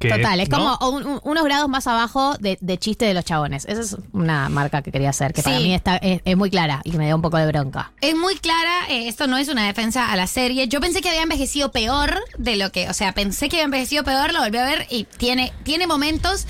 Que, 0.00 0.10
Total, 0.10 0.38
es 0.40 0.48
¿no? 0.48 0.78
como 0.78 0.96
un- 0.96 1.06
un- 1.06 1.20
unos 1.24 1.42
grados 1.44 1.68
más 1.68 1.86
abajo 1.88 2.36
de, 2.38 2.56
de 2.60 2.78
chiste 2.78 3.04
de 3.04 3.14
los 3.14 3.24
chabones. 3.24 3.64
Esa 3.64 3.80
es 3.80 3.96
una 4.12 4.48
marca 4.48 4.80
que 4.82 4.92
quería 4.92 5.10
hacer, 5.10 5.32
que 5.32 5.42
para 5.42 5.58
Sí. 5.58 5.64
mí 5.64 5.74
está, 5.74 5.96
es, 5.96 6.20
es 6.24 6.36
muy 6.36 6.50
clara 6.50 6.80
y 6.84 6.92
que 6.92 6.98
me 6.98 7.08
da 7.08 7.16
un 7.16 7.22
poco 7.22 7.36
de 7.36 7.46
bronca. 7.48 7.90
Es 8.00 8.14
muy 8.16 8.36
clara, 8.36 8.86
eh, 8.90 9.08
esto 9.08 9.26
no 9.26 9.38
es 9.38 9.48
una 9.48 9.66
defensa 9.66 10.12
a 10.12 10.16
la 10.16 10.26
serie. 10.28 10.68
Yo 10.68 10.80
pensé 10.80 11.00
que 11.00 11.08
había 11.08 11.22
envejecido 11.22 11.72
peor 11.72 12.14
de 12.38 12.54
lo 12.56 12.70
que, 12.70 12.88
o 12.88 12.94
sea, 12.94 13.12
pensé 13.12 13.48
que 13.48 13.56
había 13.56 13.64
envejecido 13.64 14.04
peor, 14.04 14.32
lo 14.32 14.40
volví 14.40 14.58
a 14.58 14.64
ver 14.66 14.86
y 14.90 15.02
tiene, 15.04 15.52
tiene 15.64 15.86
momentos. 15.88 16.46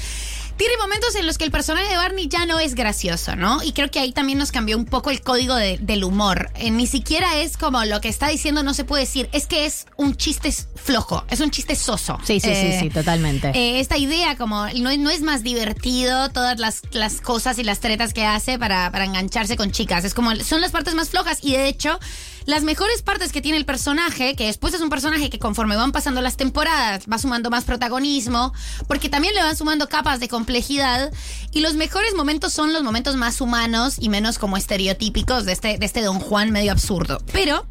Tiene 0.59 0.77
momentos 0.77 1.15
en 1.15 1.25
los 1.27 1.39
que 1.39 1.45
el 1.45 1.53
personaje 1.53 1.89
de 1.89 1.97
Barney 1.97 2.27
ya 2.29 2.45
no 2.45 2.59
es 2.59 2.75
gracioso, 2.75 3.37
¿no? 3.37 3.63
Y 3.63 3.73
creo 3.73 3.91
que 3.93 4.01
ahí 4.01 4.11
también 4.11 4.39
nos 4.39 4.51
cambió 4.51 4.77
un 4.77 4.87
poco 4.87 5.11
el 5.11 5.21
código 5.23 5.55
de- 5.55 5.79
del 5.79 6.03
humor. 6.03 6.51
Eh, 6.57 6.73
ni 6.73 6.89
siquiera 6.89 7.37
es 7.39 7.57
como 7.57 7.85
lo 7.85 8.01
que 8.01 8.09
está 8.09 8.27
diciendo, 8.29 8.65
no 8.65 8.75
se 8.75 8.85
puede 8.85 9.05
decir. 9.05 9.29
Es 9.33 9.47
que 9.47 9.67
es 9.67 9.87
un 9.97 10.17
chiste 10.17 10.53
flojo, 10.75 11.25
es 11.31 11.39
un 11.41 11.53
chiste 11.53 11.77
soso. 11.77 12.19
Sí, 12.25 12.41
sí, 12.41 12.49
Eh, 12.51 12.73
sí, 12.73 12.87
sí, 12.87 12.91
totalmente. 12.91 13.51
eh, 13.55 13.79
esta 13.79 13.97
idea 13.99 14.37
como 14.37 14.67
no, 14.67 14.91
es- 14.91 14.99
no 14.99 15.11
es 15.11 15.23
más 15.23 15.45
divertido 15.45 16.29
todas 16.31 16.59
las, 16.59 16.83
las 16.91 17.21
cosas 17.21 17.59
y 17.59 17.63
las 17.63 17.79
tretas 17.79 18.13
que 18.13 18.27
hace 18.27 18.59
para, 18.59 18.91
para 18.91 19.05
engancharse 19.05 19.57
con 19.57 19.71
chicas. 19.71 20.05
Es 20.05 20.13
como, 20.13 20.35
son 20.37 20.61
las 20.61 20.73
partes 20.73 20.95
más 20.97 21.09
flojas 21.11 21.39
y 21.41 21.53
de 21.53 21.69
hecho, 21.69 22.01
las 22.49 22.65
mejores 22.65 23.03
partes 23.03 23.31
que 23.31 23.43
tiene 23.43 23.59
el 23.59 23.67
personaje, 23.67 24.35
que 24.35 24.47
después 24.47 24.73
es 24.73 24.81
un 24.81 24.89
personaje 24.89 25.29
que 25.29 25.39
conforme 25.39 25.77
van 25.77 25.93
pasando 25.93 26.23
las 26.23 26.39
temporadas 26.39 27.05
va 27.05 27.19
sumando 27.19 27.51
más 27.51 27.65
protagonismo, 27.65 28.55
porque 28.87 29.11
también 29.11 29.35
le 29.35 29.43
van 29.43 29.55
sumando 29.55 29.87
capas 29.87 30.19
de 30.19 30.29
complejidad 30.29 31.13
y 31.53 31.61
los 31.61 31.75
mejores 31.75 32.15
momentos 32.15 32.55
son 32.55 32.73
los 32.73 32.83
momentos 32.83 33.17
más 33.17 33.43
humanos 33.43 33.97
y 34.01 34.09
menos 34.09 34.39
como 34.39 34.57
estereotípicos 34.57 35.45
de 35.45 35.53
este, 35.53 35.77
de 35.77 35.85
este 35.85 36.01
Don 36.01 36.21
Juan 36.21 36.51
medio 36.51 36.73
absurdo. 36.73 37.23
Pero 37.35 37.67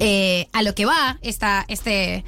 eh, 0.00 0.48
a 0.52 0.64
lo 0.64 0.74
que 0.74 0.84
va 0.84 1.18
esta, 1.22 1.64
este, 1.68 2.24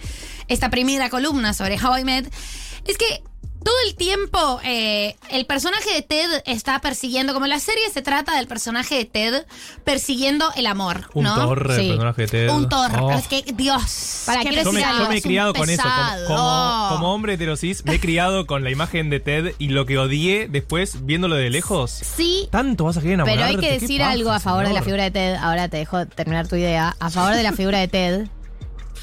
esta 0.46 0.70
primera 0.70 1.10
columna 1.10 1.54
sobre 1.54 1.74
How 1.74 1.96
es 1.96 2.96
que 2.96 3.24
todo 3.64 3.74
el 3.86 3.94
tiempo 3.96 4.60
eh, 4.64 5.16
el 5.30 5.44
personaje 5.46 5.92
de 5.92 6.02
Ted 6.02 6.42
está 6.46 6.80
persiguiendo, 6.80 7.34
como 7.34 7.46
la 7.46 7.58
serie 7.60 7.88
se 7.92 8.02
trata 8.02 8.36
del 8.36 8.46
personaje 8.46 8.94
de 8.96 9.04
Ted 9.04 9.46
persiguiendo 9.84 10.50
el 10.56 10.66
amor, 10.66 11.08
Un 11.14 11.24
¿no? 11.24 11.34
torre, 11.34 11.76
Sí. 11.76 11.82
el 11.82 11.88
personaje 11.88 12.22
de 12.22 12.28
Ted. 12.28 12.50
Un 12.50 12.68
Thor. 12.68 12.90
Oh. 13.00 13.12
Es 13.12 13.26
que, 13.28 13.42
Dios. 13.54 14.22
Para, 14.26 14.42
qué 14.42 14.52
Yo 14.64 14.72
me, 14.72 14.80
yo 14.80 15.08
me 15.08 15.16
he 15.18 15.22
criado 15.22 15.52
con 15.54 15.68
eso, 15.70 15.82
como, 15.82 16.26
como, 16.36 16.88
como 16.90 17.14
hombre 17.14 17.34
heterosis, 17.34 17.84
me 17.84 17.94
he 17.94 18.00
criado 18.00 18.46
con 18.46 18.64
la 18.64 18.70
imagen 18.70 19.10
de 19.10 19.20
Ted 19.20 19.54
y 19.58 19.68
lo 19.68 19.86
que 19.86 19.98
odié 19.98 20.48
después 20.48 21.04
viéndolo 21.06 21.36
de 21.36 21.50
lejos. 21.50 21.90
Sí, 21.90 22.48
Tanto 22.50 22.84
vas 22.84 22.96
a 22.96 23.00
querer 23.00 23.14
enamorarte. 23.14 23.44
pero 23.44 23.58
hay 23.62 23.66
que 23.68 23.80
decir 23.80 24.02
algo 24.02 24.30
a 24.30 24.40
favor 24.40 24.66
de 24.66 24.72
la 24.74 24.82
figura 24.82 25.04
de 25.04 25.10
Ted. 25.10 25.34
Ahora 25.36 25.68
te 25.68 25.78
dejo 25.78 26.06
terminar 26.06 26.48
tu 26.48 26.56
idea. 26.56 26.96
A 27.00 27.10
favor 27.10 27.34
de 27.34 27.42
la 27.42 27.52
figura 27.52 27.78
de 27.78 27.88
Ted. 27.88 28.26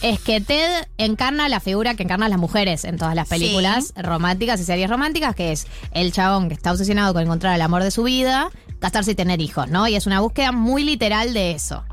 Es 0.01 0.19
que 0.19 0.41
Ted 0.41 0.87
encarna 0.97 1.49
la 1.49 1.59
figura 1.59 1.95
que 1.95 2.03
encarnan 2.03 2.29
las 2.29 2.39
mujeres 2.39 2.83
en 2.83 2.97
todas 2.97 3.15
las 3.15 3.27
películas 3.27 3.93
románticas 3.95 4.59
y 4.59 4.63
series 4.63 4.89
románticas, 4.89 5.35
que 5.35 5.51
es 5.51 5.67
el 5.91 6.11
chabón 6.11 6.47
que 6.47 6.53
está 6.53 6.71
obsesionado 6.71 7.13
con 7.13 7.23
encontrar 7.23 7.55
el 7.55 7.61
amor 7.61 7.83
de 7.83 7.91
su 7.91 8.03
vida, 8.03 8.49
casarse 8.79 9.11
y 9.11 9.15
tener 9.15 9.41
hijos, 9.41 9.69
¿no? 9.69 9.87
Y 9.87 9.95
es 9.95 10.05
una 10.05 10.19
búsqueda 10.19 10.51
muy 10.51 10.83
literal 10.83 11.33
de 11.33 11.51
eso. 11.51 11.83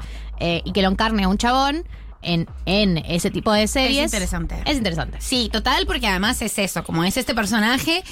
Eh, 0.40 0.62
y 0.64 0.72
que 0.72 0.82
lo 0.82 0.88
encarne 0.88 1.24
a 1.24 1.28
un 1.28 1.38
chabón 1.38 1.84
en, 2.22 2.48
en 2.66 2.98
ese 2.98 3.30
tipo 3.30 3.52
de 3.52 3.68
series. 3.68 4.04
interesante. 4.04 4.62
Es 4.66 4.76
interesante. 4.76 5.18
Sí, 5.20 5.48
total, 5.52 5.86
porque 5.86 6.06
además 6.06 6.40
es 6.42 6.58
eso, 6.58 6.84
como 6.84 7.04
es 7.04 7.16
este 7.16 7.34
personaje 7.34 8.02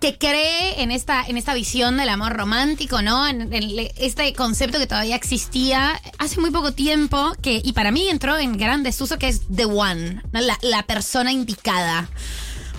que 0.00 0.18
cree 0.18 0.82
en 0.82 0.90
esta, 0.90 1.24
en 1.24 1.36
esta 1.36 1.54
visión 1.54 1.96
del 1.96 2.08
amor 2.08 2.36
romántico, 2.36 3.02
¿no? 3.02 3.26
En, 3.26 3.52
este 3.96 4.32
concepto 4.34 4.78
que 4.78 4.86
todavía 4.86 5.16
existía 5.16 6.00
hace 6.18 6.40
muy 6.40 6.50
poco 6.50 6.72
tiempo, 6.72 7.32
que, 7.42 7.60
y 7.62 7.72
para 7.72 7.90
mí 7.90 8.08
entró 8.08 8.36
en 8.38 8.56
gran 8.56 8.82
desuso, 8.82 9.18
que 9.18 9.28
es 9.28 9.42
The 9.54 9.66
One, 9.66 10.22
la, 10.32 10.58
la 10.62 10.82
persona 10.84 11.32
indicada. 11.32 12.08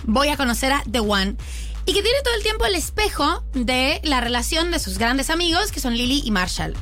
Voy 0.04 0.28
a 0.28 0.36
conocer 0.36 0.72
a 0.72 0.82
The 0.90 1.00
One. 1.00 1.36
Y 1.86 1.94
que 1.94 2.02
tiene 2.02 2.18
todo 2.22 2.34
el 2.34 2.42
tiempo 2.42 2.66
el 2.66 2.74
espejo 2.74 3.42
de 3.54 4.00
la 4.04 4.20
relación 4.20 4.70
de 4.70 4.78
sus 4.78 4.98
grandes 4.98 5.30
amigos, 5.30 5.72
que 5.72 5.80
son 5.80 5.96
Lily 5.96 6.22
y 6.24 6.30
Marshall. 6.30 6.74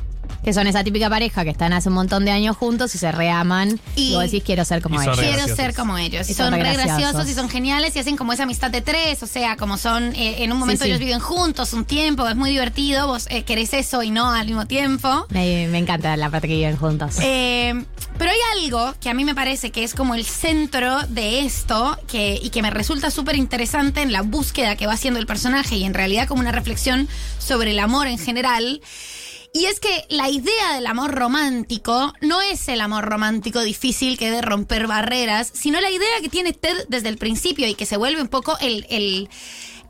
Que 0.47 0.53
son 0.53 0.65
esa 0.65 0.81
típica 0.81 1.09
pareja 1.09 1.43
que 1.43 1.49
están 1.49 1.73
hace 1.73 1.89
un 1.89 1.95
montón 1.95 2.23
de 2.23 2.31
años 2.31 2.55
juntos 2.55 2.95
y 2.95 2.97
se 2.97 3.11
reaman. 3.11 3.81
Y- 3.97 4.11
Y, 4.11 4.13
vos 4.13 4.23
decís, 4.23 4.43
quiero 4.45 4.63
ser 4.63 4.81
como 4.81 5.01
ellos. 5.01 5.19
Quiero 5.19 5.45
ser 5.53 5.73
como 5.75 5.97
ellos. 5.97 6.29
Y 6.29 6.33
son, 6.33 6.45
son 6.45 6.53
re 6.53 6.63
re 6.63 6.71
graciosos. 6.71 6.99
graciosos 7.01 7.29
y 7.29 7.33
son 7.33 7.49
geniales 7.49 7.93
y 7.97 7.99
hacen 7.99 8.15
como 8.15 8.31
esa 8.31 8.43
amistad 8.43 8.71
de 8.71 8.79
tres. 8.79 9.21
O 9.23 9.27
sea, 9.27 9.57
como 9.57 9.77
son, 9.77 10.15
eh, 10.15 10.45
en 10.45 10.53
un 10.53 10.57
momento 10.57 10.85
sí. 10.85 10.89
ellos 10.89 10.99
viven 11.01 11.19
juntos 11.19 11.73
un 11.73 11.83
tiempo, 11.83 12.25
es 12.29 12.37
muy 12.37 12.51
divertido. 12.51 13.07
Vos 13.07 13.27
eh, 13.29 13.43
querés 13.43 13.73
eso 13.73 14.03
y 14.03 14.09
no 14.09 14.29
al 14.31 14.45
mismo 14.47 14.65
tiempo. 14.67 15.25
Me, 15.31 15.67
me 15.67 15.79
encanta 15.79 16.15
la 16.15 16.29
parte 16.29 16.47
que 16.47 16.55
viven 16.55 16.77
juntos. 16.77 17.15
Eh, 17.21 17.83
pero 18.17 18.31
hay 18.31 18.37
algo 18.63 18.95
que 19.01 19.09
a 19.09 19.13
mí 19.13 19.25
me 19.25 19.35
parece 19.35 19.71
que 19.73 19.83
es 19.83 19.93
como 19.93 20.15
el 20.15 20.23
centro 20.23 21.01
de 21.09 21.41
esto 21.41 21.97
que, 22.07 22.39
y 22.41 22.51
que 22.51 22.61
me 22.61 22.69
resulta 22.69 23.11
súper 23.11 23.35
interesante 23.35 24.01
en 24.01 24.13
la 24.13 24.21
búsqueda 24.21 24.77
que 24.77 24.87
va 24.87 24.93
haciendo 24.93 25.19
el 25.19 25.25
personaje 25.25 25.75
y 25.75 25.83
en 25.83 25.93
realidad 25.93 26.25
como 26.25 26.39
una 26.39 26.53
reflexión 26.53 27.09
sobre 27.37 27.71
el 27.71 27.79
amor 27.79 28.07
en 28.07 28.17
general. 28.17 28.79
Y 29.53 29.65
es 29.65 29.79
que 29.79 30.05
la 30.09 30.29
idea 30.29 30.73
del 30.75 30.85
amor 30.87 31.15
romántico 31.15 32.13
no 32.21 32.41
es 32.41 32.67
el 32.67 32.81
amor 32.81 33.05
romántico 33.05 33.61
difícil 33.61 34.17
que 34.17 34.29
de 34.29 34.41
romper 34.41 34.87
barreras, 34.87 35.49
sino 35.53 35.81
la 35.81 35.89
idea 35.89 36.21
que 36.21 36.29
tiene 36.29 36.53
Ted 36.53 36.85
desde 36.89 37.09
el 37.09 37.17
principio 37.17 37.67
y 37.67 37.73
que 37.73 37.85
se 37.85 37.97
vuelve 37.97 38.21
un 38.21 38.27
poco 38.27 38.57
el, 38.59 38.85
el, 38.89 39.29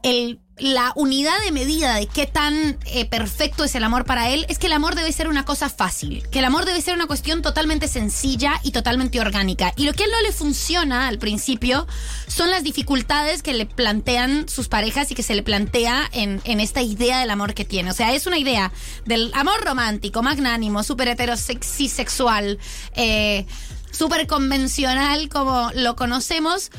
el- 0.04 0.40
la 0.60 0.92
unidad 0.96 1.38
de 1.46 1.52
medida 1.52 1.94
de 1.94 2.08
qué 2.08 2.26
tan 2.26 2.80
eh, 2.88 3.06
perfecto 3.06 3.64
es 3.64 3.76
el 3.76 3.84
amor 3.84 4.06
para 4.06 4.30
él, 4.32 4.44
es 4.50 4.58
que 4.58 4.66
el 4.66 4.74
amor 4.74 4.96
debe 4.96 5.12
ser 5.12 5.28
una 5.28 5.46
cosa 5.46 5.70
fácil, 5.70 6.28
que 6.32 6.40
el 6.40 6.46
amor 6.46 6.66
debe 6.66 6.82
ser 6.82 6.96
una 6.96 7.06
cuestión 7.06 7.44
totalmente 7.44 7.88
sencilla 7.88 8.60
y 8.64 8.72
totalmente 8.72 9.20
orgánica. 9.20 9.72
Y 9.76 9.86
lo 9.86 9.94
que 9.94 10.02
a 10.02 10.06
él 10.08 10.12
no 10.12 10.22
le 10.24 10.32
funciona 10.32 11.08
al 11.08 11.20
principio 11.20 11.86
son 12.28 12.50
las 12.50 12.64
dificultades 12.64 13.44
que 13.44 13.54
le 13.54 13.68
plantean 13.68 14.50
sus 14.50 14.68
parejas 14.68 15.12
y 15.12 15.16
que 15.16 15.22
se 15.22 15.36
le 15.36 15.44
plantea 15.44 16.10
en, 16.12 16.42
en 16.44 16.60
esta 16.60 16.82
idea 16.82 17.20
del 17.20 17.30
amor 17.30 17.54
que 17.54 17.64
tiene. 17.64 17.92
O 17.92 17.94
sea, 17.94 18.14
es 18.14 18.26
una 18.26 18.40
idea 18.40 18.72
del 19.06 19.30
amor 19.36 19.64
romántico, 19.64 20.24
magnánimo, 20.24 20.82
súper 20.82 21.10
heterosexy, 21.10 21.88
sexual, 21.88 22.58
eh, 22.96 23.46
súper 23.92 24.26
convencional 24.26 25.30
como 25.30 25.70
lo 25.76 25.96
conocemos 25.96 26.72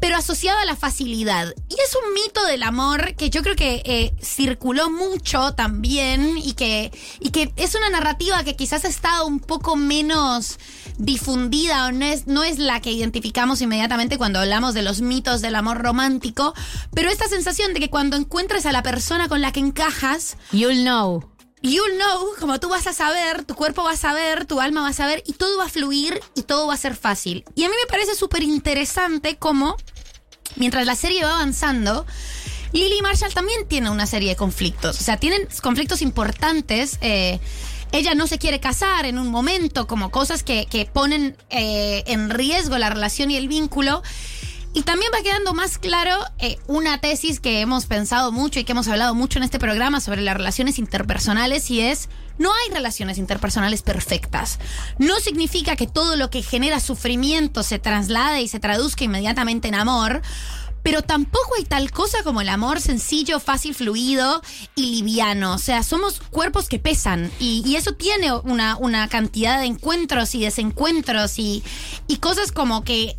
pero 0.00 0.16
asociado 0.16 0.58
a 0.58 0.64
la 0.64 0.76
facilidad. 0.76 1.54
Y 1.68 1.74
es 1.74 1.96
un 1.96 2.14
mito 2.14 2.44
del 2.44 2.62
amor 2.62 3.14
que 3.14 3.30
yo 3.30 3.42
creo 3.42 3.56
que 3.56 3.82
eh, 3.84 4.14
circuló 4.22 4.90
mucho 4.90 5.54
también 5.54 6.36
y 6.38 6.54
que, 6.54 6.92
y 7.20 7.30
que 7.30 7.52
es 7.56 7.74
una 7.74 7.90
narrativa 7.90 8.44
que 8.44 8.56
quizás 8.56 8.84
ha 8.84 8.88
estado 8.88 9.26
un 9.26 9.40
poco 9.40 9.76
menos 9.76 10.58
difundida 10.98 11.86
o 11.86 11.92
no 11.92 12.04
es, 12.04 12.26
no 12.26 12.44
es 12.44 12.58
la 12.58 12.80
que 12.80 12.92
identificamos 12.92 13.60
inmediatamente 13.60 14.18
cuando 14.18 14.38
hablamos 14.38 14.74
de 14.74 14.82
los 14.82 15.00
mitos 15.00 15.42
del 15.42 15.54
amor 15.54 15.78
romántico, 15.78 16.54
pero 16.94 17.10
esta 17.10 17.28
sensación 17.28 17.74
de 17.74 17.80
que 17.80 17.90
cuando 17.90 18.16
encuentres 18.16 18.66
a 18.66 18.72
la 18.72 18.82
persona 18.82 19.28
con 19.28 19.40
la 19.40 19.52
que 19.52 19.60
encajas, 19.60 20.36
You'll 20.52 20.82
know. 20.82 21.35
You'll 21.62 21.96
know, 21.96 22.28
como 22.38 22.60
tú 22.60 22.68
vas 22.68 22.86
a 22.86 22.92
saber, 22.92 23.44
tu 23.44 23.54
cuerpo 23.54 23.82
va 23.82 23.92
a 23.92 23.96
saber, 23.96 24.44
tu 24.44 24.60
alma 24.60 24.82
va 24.82 24.88
a 24.88 24.92
saber, 24.92 25.22
y 25.26 25.32
todo 25.32 25.58
va 25.58 25.64
a 25.64 25.68
fluir 25.68 26.20
y 26.34 26.42
todo 26.42 26.66
va 26.66 26.74
a 26.74 26.76
ser 26.76 26.94
fácil. 26.94 27.44
Y 27.54 27.64
a 27.64 27.68
mí 27.68 27.74
me 27.82 27.88
parece 27.88 28.14
súper 28.14 28.42
interesante 28.42 29.36
cómo, 29.36 29.76
mientras 30.56 30.86
la 30.86 30.94
serie 30.94 31.24
va 31.24 31.34
avanzando, 31.36 32.06
Lily 32.72 33.00
Marshall 33.00 33.32
también 33.32 33.66
tiene 33.66 33.90
una 33.90 34.06
serie 34.06 34.30
de 34.30 34.36
conflictos. 34.36 35.00
O 35.00 35.02
sea, 35.02 35.16
tienen 35.16 35.48
conflictos 35.62 36.02
importantes. 36.02 36.98
eh, 37.00 37.40
ella 37.92 38.14
no 38.14 38.26
se 38.26 38.38
quiere 38.38 38.60
casar 38.60 39.06
en 39.06 39.18
un 39.18 39.28
momento, 39.28 39.86
como 39.86 40.10
cosas 40.10 40.42
que, 40.42 40.66
que 40.66 40.86
ponen 40.86 41.36
eh, 41.50 42.02
en 42.06 42.30
riesgo 42.30 42.76
la 42.78 42.90
relación 42.90 43.30
y 43.30 43.36
el 43.36 43.48
vínculo. 43.48 44.02
Y 44.76 44.82
también 44.82 45.10
va 45.10 45.22
quedando 45.22 45.54
más 45.54 45.78
claro 45.78 46.12
eh, 46.38 46.58
una 46.66 47.00
tesis 47.00 47.40
que 47.40 47.62
hemos 47.62 47.86
pensado 47.86 48.30
mucho 48.30 48.60
y 48.60 48.64
que 48.64 48.72
hemos 48.72 48.86
hablado 48.88 49.14
mucho 49.14 49.38
en 49.38 49.44
este 49.44 49.58
programa 49.58 50.00
sobre 50.00 50.20
las 50.20 50.36
relaciones 50.36 50.78
interpersonales 50.78 51.70
y 51.70 51.80
es, 51.80 52.10
no 52.36 52.52
hay 52.52 52.74
relaciones 52.74 53.16
interpersonales 53.16 53.80
perfectas. 53.80 54.58
No 54.98 55.18
significa 55.18 55.76
que 55.76 55.86
todo 55.86 56.16
lo 56.16 56.28
que 56.28 56.42
genera 56.42 56.78
sufrimiento 56.78 57.62
se 57.62 57.78
traslade 57.78 58.42
y 58.42 58.48
se 58.48 58.60
traduzca 58.60 59.04
inmediatamente 59.04 59.68
en 59.68 59.76
amor. 59.76 60.20
Pero 60.82 61.02
tampoco 61.02 61.56
hay 61.58 61.64
tal 61.64 61.90
cosa 61.90 62.22
como 62.22 62.42
el 62.42 62.48
amor 62.48 62.80
sencillo, 62.80 63.40
fácil, 63.40 63.74
fluido 63.74 64.40
y 64.76 64.94
liviano. 64.94 65.54
O 65.54 65.58
sea, 65.58 65.82
somos 65.82 66.20
cuerpos 66.30 66.68
que 66.68 66.78
pesan 66.78 67.32
y, 67.40 67.64
y 67.66 67.74
eso 67.74 67.94
tiene 67.94 68.32
una, 68.32 68.76
una 68.76 69.08
cantidad 69.08 69.58
de 69.58 69.66
encuentros 69.66 70.36
y 70.36 70.42
desencuentros 70.42 71.40
y, 71.40 71.64
y 72.06 72.18
cosas 72.18 72.52
como 72.52 72.84
que, 72.84 73.16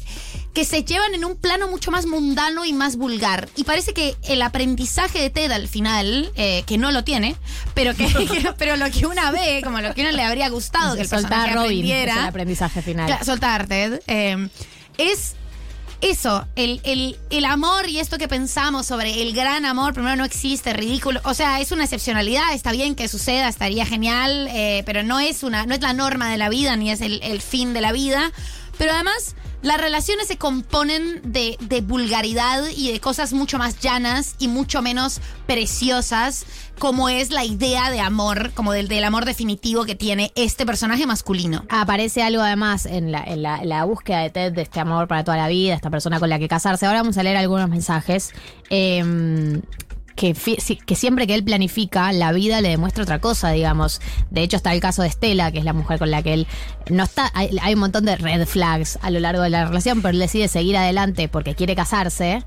que 0.57 0.65
se 0.65 0.83
llevan 0.83 1.13
en 1.13 1.23
un 1.23 1.35
plano 1.35 1.67
mucho 1.67 1.91
más 1.91 2.07
mundano 2.07 2.65
y 2.65 2.73
más 2.73 2.95
vulgar. 2.95 3.47
Y 3.55 3.63
parece 3.63 3.93
que 3.93 4.15
el 4.23 4.41
aprendizaje 4.41 5.19
de 5.19 5.29
Ted 5.29 5.51
al 5.51 5.67
final, 5.67 6.31
eh, 6.35 6.63
que 6.65 6.79
no 6.79 6.91
lo 6.91 7.03
tiene, 7.03 7.35
pero 7.75 7.93
que, 7.93 8.07
pero 8.57 8.75
lo 8.75 8.89
que 8.89 9.05
una 9.05 9.29
ve, 9.29 9.61
como 9.63 9.81
lo 9.81 9.93
que 9.93 10.01
uno 10.01 10.11
le 10.13 10.23
habría 10.23 10.49
gustado 10.49 10.95
que 10.95 11.03
el 11.03 11.07
Soltar 11.07 11.53
Robin. 11.53 11.59
aprendiera, 11.59 12.13
Es 12.13 12.17
el 12.21 12.25
aprendizaje 12.25 12.81
final. 12.81 13.05
Claro, 13.05 13.23
soltar, 13.23 13.67
Ted. 13.67 14.01
eh, 14.07 14.49
es 14.97 15.35
eso, 16.01 16.47
el, 16.55 16.81
el, 16.83 17.19
el 17.29 17.45
amor 17.45 17.87
y 17.87 17.99
esto 17.99 18.17
que 18.17 18.27
pensamos 18.27 18.87
sobre 18.87 19.21
el 19.21 19.33
gran 19.33 19.63
amor, 19.63 19.93
primero 19.93 20.15
no 20.15 20.25
existe, 20.25 20.73
ridículo. 20.73 21.21
O 21.25 21.35
sea, 21.35 21.61
es 21.61 21.71
una 21.71 21.83
excepcionalidad, 21.83 22.51
está 22.55 22.71
bien 22.71 22.95
que 22.95 23.07
suceda, 23.07 23.47
estaría 23.47 23.85
genial, 23.85 24.47
eh, 24.51 24.81
pero 24.87 25.03
no 25.03 25.19
es 25.19 25.43
una, 25.43 25.67
no 25.67 25.75
es 25.75 25.81
la 25.81 25.93
norma 25.93 26.31
de 26.31 26.37
la 26.37 26.49
vida, 26.49 26.75
ni 26.77 26.89
es 26.89 27.01
el, 27.01 27.21
el 27.21 27.43
fin 27.43 27.73
de 27.73 27.81
la 27.81 27.91
vida. 27.91 28.31
Pero 28.79 28.93
además, 28.93 29.35
las 29.67 29.79
relaciones 29.81 30.27
se 30.27 30.37
componen 30.37 31.21
de, 31.23 31.57
de 31.59 31.81
vulgaridad 31.81 32.63
y 32.75 32.91
de 32.91 32.99
cosas 32.99 33.33
mucho 33.33 33.57
más 33.57 33.79
llanas 33.79 34.35
y 34.39 34.47
mucho 34.47 34.81
menos 34.81 35.21
preciosas, 35.45 36.45
como 36.79 37.09
es 37.09 37.31
la 37.31 37.43
idea 37.43 37.89
de 37.91 37.99
amor, 37.99 38.51
como 38.53 38.71
del, 38.71 38.87
del 38.87 39.03
amor 39.03 39.25
definitivo 39.25 39.83
que 39.85 39.95
tiene 39.95 40.31
este 40.35 40.65
personaje 40.65 41.05
masculino. 41.05 41.65
Aparece 41.69 42.23
algo 42.23 42.41
además 42.41 42.85
en 42.85 43.11
la, 43.11 43.23
en 43.23 43.41
la- 43.41 43.83
búsqueda 43.85 44.19
de 44.19 44.29
Ted 44.29 44.53
de 44.53 44.61
este 44.61 44.79
amor 44.79 45.07
para 45.07 45.23
toda 45.23 45.37
la 45.37 45.47
vida, 45.47 45.75
esta 45.75 45.89
persona 45.89 46.19
con 46.19 46.29
la 46.29 46.39
que 46.39 46.47
casarse. 46.47 46.85
Ahora 46.85 47.01
vamos 47.01 47.17
a 47.17 47.23
leer 47.23 47.37
algunos 47.37 47.69
mensajes. 47.69 48.31
eh, 48.69 49.61
que, 50.17 50.33
que 50.85 50.95
siempre 50.95 51.27
que 51.27 51.35
él 51.35 51.43
planifica, 51.43 52.11
la 52.11 52.33
vida 52.33 52.59
le 52.59 52.69
demuestra 52.69 53.03
otra 53.03 53.21
cosa, 53.21 53.51
digamos. 53.51 54.01
De 54.31 54.41
hecho, 54.41 54.57
está 54.57 54.73
el 54.73 54.81
caso 54.81 55.03
de 55.03 55.07
Estela, 55.07 55.51
que 55.51 55.59
es 55.59 55.63
la 55.63 55.73
mujer 55.73 55.99
con 55.99 56.11
la 56.11 56.23
que 56.23 56.33
él 56.33 56.47
no 56.89 57.03
está. 57.03 57.31
Hay, 57.35 57.73
un 57.73 57.79
montón 57.79 58.03
de 58.03 58.17
red 58.17 58.45
flags 58.45 58.97
a 59.01 59.11
lo 59.11 59.19
largo 59.19 59.43
de 59.43 59.51
la 59.51 59.65
relación, 59.65 60.01
pero 60.01 60.13
él 60.13 60.19
decide 60.19 60.47
seguir 60.47 60.75
adelante 60.75 61.29
porque 61.29 61.55
quiere 61.55 61.75
casarse. 61.75 62.43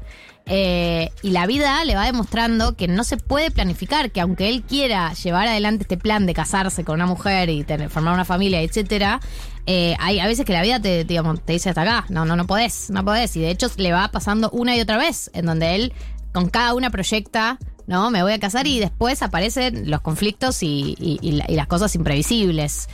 Eh, 0.46 1.10
y 1.22 1.30
la 1.30 1.46
vida 1.46 1.84
le 1.84 1.94
va 1.94 2.06
demostrando 2.06 2.74
que 2.74 2.88
no 2.88 3.04
se 3.04 3.16
puede 3.16 3.52
planificar, 3.52 4.10
que 4.10 4.20
aunque 4.20 4.48
él 4.48 4.62
quiera 4.62 5.12
llevar 5.12 5.46
adelante 5.46 5.84
este 5.84 5.96
plan 5.96 6.26
de 6.26 6.34
casarse 6.34 6.82
con 6.82 6.96
una 6.96 7.06
mujer 7.06 7.50
y 7.50 7.64
formar 7.88 8.14
una 8.14 8.24
familia, 8.24 8.60
etcétera, 8.60 9.20
eh, 9.66 9.94
hay 10.00 10.18
a 10.18 10.26
veces 10.26 10.44
que 10.44 10.52
la 10.52 10.62
vida 10.62 10.80
te, 10.80 11.04
digamos, 11.04 11.40
te 11.44 11.52
dice 11.52 11.68
hasta 11.68 11.82
acá, 11.82 12.06
no, 12.08 12.24
no, 12.24 12.34
no 12.34 12.48
podés, 12.48 12.90
no 12.90 13.04
podés. 13.04 13.36
Y 13.36 13.42
de 13.42 13.50
hecho 13.50 13.68
le 13.76 13.92
va 13.92 14.08
pasando 14.08 14.50
una 14.50 14.76
y 14.76 14.80
otra 14.80 14.96
vez, 14.96 15.30
en 15.34 15.46
donde 15.46 15.76
él 15.76 15.92
con 16.32 16.48
cada 16.48 16.74
una 16.74 16.90
proyecta, 16.90 17.58
¿no? 17.90 18.10
Me 18.10 18.22
voy 18.22 18.32
a 18.32 18.38
casar 18.38 18.66
y 18.66 18.78
después 18.78 19.22
aparecen 19.22 19.90
los 19.90 20.00
conflictos 20.00 20.62
y, 20.62 20.96
y- 20.98 21.18
y 21.20 21.32
la- 21.32 21.44
y 21.48 21.54
las 21.56 21.66
cosas 21.66 21.94
imprevisibles. 21.96 22.88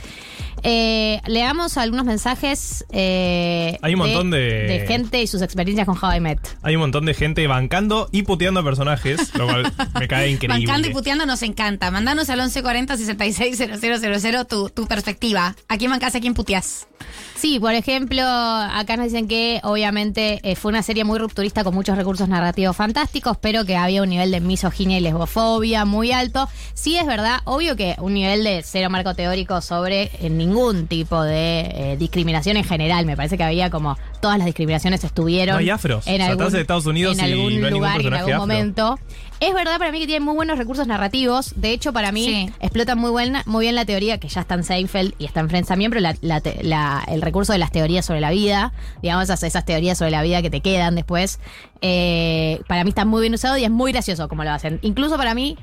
Eh, 0.63 1.21
leamos 1.27 1.77
algunos 1.77 2.03
mensajes. 2.05 2.83
eh, 2.91 3.77
Hay 3.83 3.93
un 3.93 3.99
montón 3.99 4.31
de- 4.31 4.39
de 4.39 4.85
gente 4.87 5.21
y 5.21 5.27
sus 5.27 5.43
experiencias 5.43 5.85
con 5.85 5.95
How 6.03 6.15
I 6.15 6.19
Met. 6.19 6.39
Hay 6.63 6.75
un 6.75 6.81
montón 6.81 7.05
de 7.05 7.13
gente 7.13 7.45
bancando 7.45 8.09
y 8.11 8.23
puteando 8.23 8.61
a 8.61 8.63
personajes, 8.63 9.33
lo 9.35 9.45
cual 9.47 9.71
me 9.99 10.07
cae 10.07 10.31
increíble. 10.31 10.65
Bancando 10.65 10.87
y 10.87 10.91
puteando 10.93 11.25
nos 11.27 11.43
encanta. 11.43 11.91
Mandanos 11.91 12.29
al 12.31 12.39
1140 12.39 12.97
660000 12.97 14.45
tu, 14.47 14.69
tu 14.69 14.87
perspectiva. 14.87 15.55
¿A 15.67 15.77
quién 15.77 15.91
bancás, 15.91 16.15
a 16.15 16.19
quién 16.19 16.33
puteás? 16.33 16.87
Sí, 17.35 17.59
por 17.59 17.73
ejemplo, 17.73 18.23
acá 18.23 18.97
nos 18.97 19.05
dicen 19.05 19.27
que 19.27 19.59
obviamente 19.63 20.39
eh, 20.41 20.55
fue 20.55 20.69
una 20.69 20.81
serie 20.81 21.03
muy 21.03 21.19
rupturista 21.19 21.63
con 21.63 21.75
muchos 21.75 21.95
recursos 21.95 22.27
narrativos 22.27 22.75
fantásticos, 22.75 23.37
pero 23.37 23.63
que 23.63 23.75
había 23.77 24.01
un 24.01 24.09
nivel 24.09 24.31
de 24.31 24.39
misoginia 24.41 24.86
misoginia 24.87 24.97
y 24.97 25.01
lesbofobia 25.01 25.85
muy 25.85 26.11
alto. 26.11 26.47
Sí 26.73 26.97
es 26.97 27.05
verdad, 27.05 27.39
obvio 27.45 27.75
que 27.75 27.95
un 27.99 28.13
nivel 28.13 28.43
de 28.43 28.61
cero 28.63 28.89
marco 28.89 29.13
teórico 29.13 29.61
sobre 29.61 30.09
eh, 30.19 30.29
ningún 30.29 30.87
tipo 30.87 31.21
de 31.23 31.59
eh, 31.73 31.97
discriminación 31.99 32.57
en 32.57 32.63
general. 32.63 33.05
Me 33.05 33.15
parece 33.15 33.37
que 33.37 33.43
había 33.43 33.69
como 33.69 33.97
todas 34.21 34.37
las 34.37 34.45
discriminaciones 34.45 35.03
estuvieron 35.03 35.53
No 35.55 35.59
hay 35.59 35.69
afros. 35.69 36.07
en 36.07 36.15
O 36.15 36.17
sea, 36.17 36.27
algún, 36.31 36.53
en 36.55 36.61
Estados 36.61 36.85
Unidos 36.85 37.17
en 37.19 37.27
y 37.27 37.31
algún 37.31 37.59
no 37.61 37.67
hay 37.67 37.73
lugar 37.73 38.01
y 38.01 38.07
en 38.07 38.13
algún 38.13 38.33
afro. 38.33 38.41
momento. 38.41 38.99
Es 39.39 39.53
verdad 39.53 39.77
para 39.77 39.91
mí 39.91 39.99
que 39.99 40.07
tiene 40.07 40.25
muy 40.25 40.33
buenos 40.33 40.57
recursos 40.57 40.87
narrativos. 40.87 41.53
De 41.55 41.71
hecho, 41.71 41.93
para 41.93 42.11
mí 42.11 42.25
Sí. 42.25 42.49
explota 42.59 42.95
muy, 42.95 43.11
buena, 43.11 43.43
muy 43.45 43.65
bien 43.65 43.75
la 43.75 43.85
teoría, 43.85 44.19
que 44.19 44.27
ya 44.29 44.41
está 44.41 44.55
en 44.55 44.63
Seinfeld 44.63 45.13
y 45.19 45.25
está 45.25 45.41
en 45.41 45.49
Friends 45.49 45.67
también, 45.67 45.91
pero 45.91 46.01
la- 46.01 46.15
la 46.21 46.41
la- 46.63 47.03
el 47.07 47.21
recurso 47.21 47.53
de 47.53 47.59
las 47.59 47.71
teorías 47.71 48.03
sobre 48.05 48.19
la 48.19 48.31
vida, 48.31 48.73
digamos, 49.03 49.25
esas, 49.25 49.43
esas 49.43 49.63
teorías 49.63 49.97
sobre 49.99 50.09
la 50.11 50.23
vida 50.23 50.41
que 50.41 50.49
te 50.49 50.61
quedan 50.61 50.95
después, 50.95 51.39
eh, 51.81 52.61
para 52.67 52.83
mí 52.83 52.89
está 52.89 53.05
muy 53.05 53.21
bien 53.21 53.33
usado 53.35 53.57
y 53.57 53.63
es 53.63 53.69
muy 53.71 53.91
gracioso 53.91 54.27
como 54.27 54.43
lo 54.43 54.51
hacen. 54.51 54.79
Incluso 54.81 55.17
para 55.17 55.35
mí 55.35 55.55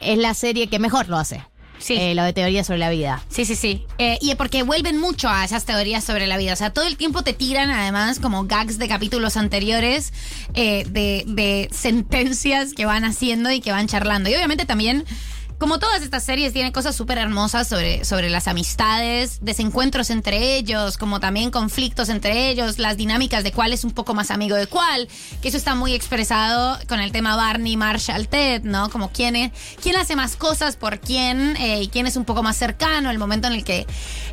es 0.00 0.18
la 0.18 0.34
serie 0.34 0.66
que 0.66 0.80
mejor 0.80 1.08
lo 1.08 1.16
hace. 1.16 1.44
Sí. 1.82 1.96
Eh, 1.98 2.14
lo 2.14 2.22
de 2.22 2.32
teorías 2.32 2.66
sobre 2.66 2.78
la 2.78 2.90
vida. 2.90 3.22
Sí, 3.28 3.44
sí, 3.44 3.56
sí. 3.56 3.84
Eh, 3.98 4.16
y 4.20 4.34
porque 4.36 4.62
vuelven 4.62 4.98
mucho 4.98 5.28
a 5.28 5.44
esas 5.44 5.64
teorías 5.64 6.04
sobre 6.04 6.28
la 6.28 6.36
vida. 6.36 6.52
O 6.52 6.56
sea, 6.56 6.70
todo 6.70 6.86
el 6.86 6.96
tiempo 6.96 7.22
te 7.22 7.32
tiran 7.32 7.70
además 7.70 8.20
como 8.20 8.44
gags 8.44 8.78
de 8.78 8.86
capítulos 8.86 9.36
anteriores 9.36 10.12
eh, 10.54 10.84
de, 10.88 11.24
de 11.26 11.68
sentencias 11.72 12.72
que 12.72 12.86
van 12.86 13.04
haciendo 13.04 13.50
y 13.50 13.60
que 13.60 13.72
van 13.72 13.88
charlando. 13.88 14.30
Y 14.30 14.34
obviamente 14.34 14.64
también, 14.64 15.04
como 15.62 15.78
todas 15.78 16.02
estas 16.02 16.24
series, 16.24 16.52
tiene 16.52 16.72
cosas 16.72 16.96
súper 16.96 17.18
hermosas 17.18 17.68
sobre, 17.68 18.04
sobre 18.04 18.28
las 18.30 18.48
amistades, 18.48 19.38
desencuentros 19.42 20.10
entre 20.10 20.56
ellos, 20.56 20.98
como 20.98 21.20
también 21.20 21.52
conflictos 21.52 22.08
entre 22.08 22.48
ellos, 22.50 22.80
las 22.80 22.96
dinámicas 22.96 23.44
de 23.44 23.52
cuál 23.52 23.72
es 23.72 23.84
un 23.84 23.92
poco 23.92 24.12
más 24.12 24.32
amigo 24.32 24.56
de 24.56 24.66
cuál. 24.66 25.06
Que 25.40 25.46
eso 25.50 25.56
está 25.56 25.76
muy 25.76 25.92
expresado 25.94 26.76
con 26.88 26.98
el 26.98 27.12
tema 27.12 27.36
Barney, 27.36 27.76
Marshall, 27.76 28.26
Ted, 28.26 28.62
¿no? 28.64 28.90
Como 28.90 29.12
quién, 29.12 29.36
es- 29.36 29.52
quién 29.80 29.94
hace 29.94 30.16
más 30.16 30.34
cosas 30.34 30.74
por 30.74 30.98
quién 30.98 31.54
eh, 31.56 31.82
y 31.82 31.86
quién 31.86 32.08
es 32.08 32.16
un 32.16 32.24
poco 32.24 32.42
más 32.42 32.56
cercano. 32.56 33.08
El 33.12 33.20
momento 33.20 33.46
en 33.46 33.52
el 33.52 33.62
que 33.62 33.86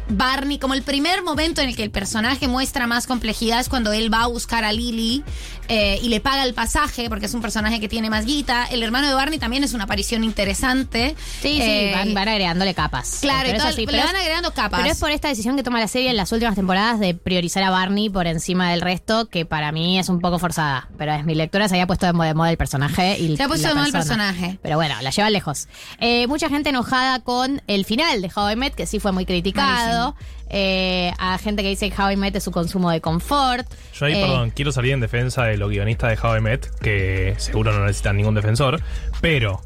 Barney, 0.10 0.58
como 0.58 0.74
el 0.74 0.82
primer 0.82 1.22
momento 1.22 1.62
en 1.62 1.70
el 1.70 1.76
que 1.76 1.84
el 1.84 1.92
personaje 1.92 2.48
muestra 2.48 2.88
más 2.88 3.06
complejidad 3.06 3.60
es 3.60 3.70
cuando 3.70 3.94
él 3.94 4.12
va 4.12 4.24
a 4.24 4.28
buscar 4.28 4.64
a 4.64 4.74
Lily 4.74 5.24
eh, 5.68 6.00
y 6.02 6.10
le 6.10 6.22
paga 6.22 6.44
el 6.44 6.56
pasaje 6.56 7.08
porque 7.08 7.28
es 7.28 7.36
un 7.36 7.42
personaje 7.42 7.80
que 7.80 7.88
tiene 7.88 8.10
más 8.10 8.26
guita. 8.26 8.66
El 8.66 8.82
hermano 8.82 9.08
de 9.08 9.14
Barney 9.14 9.38
también 9.38 9.64
es 9.64 9.74
una 9.76 9.84
aparición 9.84 10.24
interesante. 10.24 11.16
Sí, 11.42 11.60
Eh, 11.62 11.92
sí, 11.94 11.98
van, 11.98 12.14
van 12.14 12.28
agregándole 12.28 12.74
capas. 12.74 13.20
Claro, 13.22 13.40
Pero 13.44 13.52
y 13.54 13.56
es 13.58 13.62
todo- 13.64 13.72
así, 13.72 13.82
le 13.86 13.92
pero 13.92 14.04
van 14.06 14.16
agregando 14.16 14.54
capas. 14.54 14.80
Pero 14.82 14.92
es 14.92 15.00
por 15.00 15.12
esta 15.12 15.28
decisión 15.30 15.56
que 15.56 15.64
toma 15.64 15.80
la 15.80 15.88
serie 15.88 16.10
en 16.10 16.18
las 16.18 16.32
últimas 16.32 16.56
temporadas 16.56 17.00
de 17.00 17.14
priorizar 17.16 17.64
a 17.64 17.70
Barney 17.70 18.10
por 18.10 18.28
encima 18.28 18.72
del 18.72 18.82
resto, 18.82 19.30
que 19.30 19.46
para 19.46 19.72
mí 19.72 20.00
es 20.00 20.10
un 20.10 20.20
poco 20.20 20.40
forzada. 20.40 20.90
Pero 20.98 21.14
es 21.14 21.26
mi 21.26 21.36
lectora, 21.36 21.68
se 21.68 21.76
había 21.76 21.88
puesto 21.88 22.06
de 22.06 22.14
mo- 22.14 22.24
de 22.24 22.34
moda 22.34 22.52
el 22.52 22.58
personaje. 22.58 23.18
Y 23.20 23.38
Se 23.38 23.44
ha 23.44 23.48
puesto 23.48 23.68
de 23.68 23.74
moda 23.76 23.86
el 23.88 23.92
persona. 23.92 24.28
personaje. 24.32 24.60
Pero 24.62 24.76
bueno, 24.76 24.96
la 25.02 25.10
lleva 25.12 25.30
lejos. 25.30 25.68
Eh, 26.00 26.28
mucha 26.28 26.50
gente 26.50 26.70
enojada 26.70 27.20
con 27.22 27.62
el 27.68 27.86
final 27.86 28.22
de 28.22 28.32
How 28.36 28.52
I 28.52 28.56
Met, 28.56 28.76
que 28.76 28.86
sí 28.86 29.00
fue 29.00 29.12
muy 29.12 29.26
criticado. 29.26 30.16
Eh, 30.52 31.14
a 31.20 31.38
gente 31.38 31.62
que 31.62 31.70
dice 31.70 31.90
que 31.92 32.02
How 32.02 32.12
I 32.12 32.16
Met 32.18 32.36
es 32.36 32.44
su 32.44 32.52
consumo 32.52 32.90
de 32.90 33.02
confort. 33.02 33.68
Yo 33.94 34.06
ahí, 34.08 34.14
Eh, 34.14 34.22
perdón, 34.22 34.50
quiero 34.50 34.72
salir 34.72 34.94
en 34.94 35.00
defensa 35.00 35.44
de 35.44 35.58
los 35.58 35.70
guionistas 35.70 36.10
de 36.10 36.28
How 36.28 36.38
I 36.38 36.42
Met, 36.42 36.66
que 36.82 37.36
seguro 37.38 37.72
no 37.72 37.82
necesitan 37.86 38.18
ningún 38.18 38.34
defensor, 38.34 38.82
pero 39.22 39.62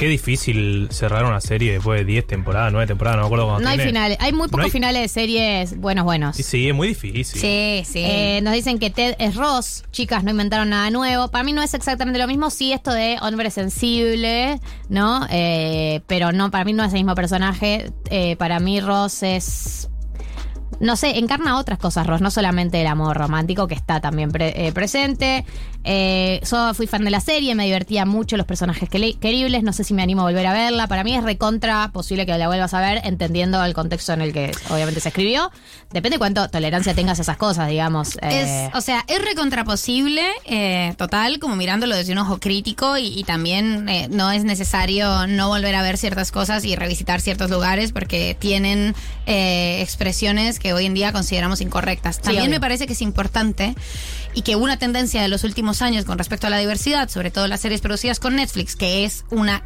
qué 0.00 0.08
difícil 0.08 0.88
cerrar 0.90 1.26
una 1.26 1.42
serie 1.42 1.72
después 1.74 2.00
de 2.00 2.06
10 2.06 2.26
temporadas, 2.26 2.72
9 2.72 2.86
temporadas, 2.86 3.18
no 3.18 3.24
me 3.24 3.26
acuerdo 3.26 3.44
cuándo 3.48 3.62
No 3.64 3.68
hay 3.68 3.78
finales. 3.78 4.16
Hay 4.18 4.32
muy 4.32 4.44
No 4.46 4.48
pocos 4.48 4.64
hay- 4.64 4.70
finales 4.70 5.02
de 5.02 5.08
series 5.08 5.76
buenos, 5.78 6.06
buenos. 6.06 6.36
Sí, 6.36 6.42
sí, 6.42 6.68
es 6.70 6.74
muy 6.74 6.88
difícil. 6.88 7.22
Sí, 7.38 7.82
sí. 7.84 8.02
Eh, 8.02 8.40
nos 8.42 8.54
dicen 8.54 8.78
que 8.78 8.88
Ted 8.88 9.14
es 9.18 9.34
Ross, 9.36 9.84
chicas, 9.90 10.24
no 10.24 10.30
inventaron 10.30 10.70
nada 10.70 10.88
nuevo. 10.90 11.28
Para 11.28 11.44
mí 11.44 11.52
no 11.52 11.62
es 11.62 11.74
exactamente 11.74 12.18
lo 12.18 12.26
mismo, 12.26 12.48
sí 12.48 12.72
esto 12.72 12.92
de 12.94 13.18
hombre 13.20 13.50
sensible, 13.50 14.58
¿no? 14.88 15.26
Eh, 15.30 16.00
pero 16.06 16.32
no, 16.32 16.50
para 16.50 16.64
mí 16.64 16.72
no 16.72 16.82
es 16.82 16.94
el 16.94 17.00
mismo 17.00 17.14
personaje. 17.14 17.92
Eh, 18.08 18.36
para 18.36 18.58
mí 18.58 18.80
Ross 18.80 19.22
es... 19.22 19.89
No 20.80 20.96
sé, 20.96 21.18
encarna 21.18 21.58
otras 21.58 21.78
cosas, 21.78 22.06
Ross, 22.06 22.20
no 22.22 22.30
solamente 22.30 22.80
el 22.80 22.86
amor 22.86 23.16
romántico 23.16 23.68
que 23.68 23.74
está 23.74 24.00
también 24.00 24.32
pre- 24.32 24.66
eh, 24.66 24.72
presente. 24.72 25.44
Eh, 25.84 26.40
yo 26.50 26.74
fui 26.74 26.86
fan 26.86 27.04
de 27.04 27.10
la 27.10 27.20
serie, 27.20 27.54
me 27.54 27.64
divertía 27.64 28.04
mucho 28.04 28.36
los 28.36 28.44
personajes 28.46 28.88
queribles, 28.88 29.62
no 29.62 29.72
sé 29.72 29.84
si 29.84 29.94
me 29.94 30.02
animo 30.02 30.22
a 30.22 30.24
volver 30.24 30.46
a 30.46 30.52
verla. 30.52 30.86
Para 30.88 31.04
mí 31.04 31.14
es 31.14 31.22
recontra 31.22 31.90
posible 31.92 32.26
que 32.26 32.36
la 32.36 32.48
vuelvas 32.48 32.74
a 32.74 32.80
ver, 32.80 33.00
entendiendo 33.04 33.62
el 33.64 33.72
contexto 33.74 34.12
en 34.12 34.20
el 34.22 34.32
que 34.32 34.52
obviamente 34.70 35.00
se 35.00 35.08
escribió. 35.08 35.50
Depende 35.90 36.18
cuánto 36.18 36.48
tolerancia 36.48 36.94
tengas 36.94 37.18
a 37.18 37.22
esas 37.22 37.36
cosas, 37.36 37.68
digamos. 37.68 38.16
Eh, 38.22 38.68
Es, 38.70 38.74
o 38.74 38.80
sea, 38.80 39.04
es 39.06 39.22
recontraposible, 39.24 40.22
eh, 40.46 40.94
total, 40.96 41.38
como 41.38 41.56
mirándolo 41.56 41.94
desde 41.96 42.12
un 42.12 42.18
ojo 42.18 42.40
crítico 42.40 42.96
y, 42.98 43.18
y 43.18 43.24
también 43.24 43.88
eh, 43.88 44.08
no 44.10 44.30
es 44.32 44.44
necesario 44.44 45.26
no 45.26 45.48
volver 45.48 45.74
a 45.74 45.82
ver 45.82 45.98
ciertas 45.98 46.30
cosas 46.32 46.64
y 46.64 46.74
revisitar 46.76 47.20
ciertos 47.20 47.50
lugares 47.50 47.92
porque 47.92 48.36
tienen 48.38 48.94
expresiones 49.26 50.58
que 50.58 50.69
hoy 50.72 50.86
en 50.86 50.94
día 50.94 51.12
consideramos 51.12 51.60
incorrectas. 51.60 52.20
También 52.20 52.50
me 52.50 52.60
parece 52.60 52.86
que 52.86 52.92
es 52.92 53.02
importante 53.02 53.74
y 54.34 54.42
que 54.42 54.56
una 54.56 54.78
tendencia 54.78 55.22
de 55.22 55.28
los 55.28 55.44
últimos 55.44 55.82
años 55.82 56.04
con 56.04 56.18
respecto 56.18 56.46
a 56.46 56.50
la 56.50 56.58
diversidad, 56.58 57.08
sobre 57.08 57.30
todo 57.30 57.46
las 57.48 57.60
series 57.60 57.80
producidas 57.80 58.20
con 58.20 58.36
Netflix, 58.36 58.76
que 58.76 59.04
es 59.04 59.24
una 59.30 59.62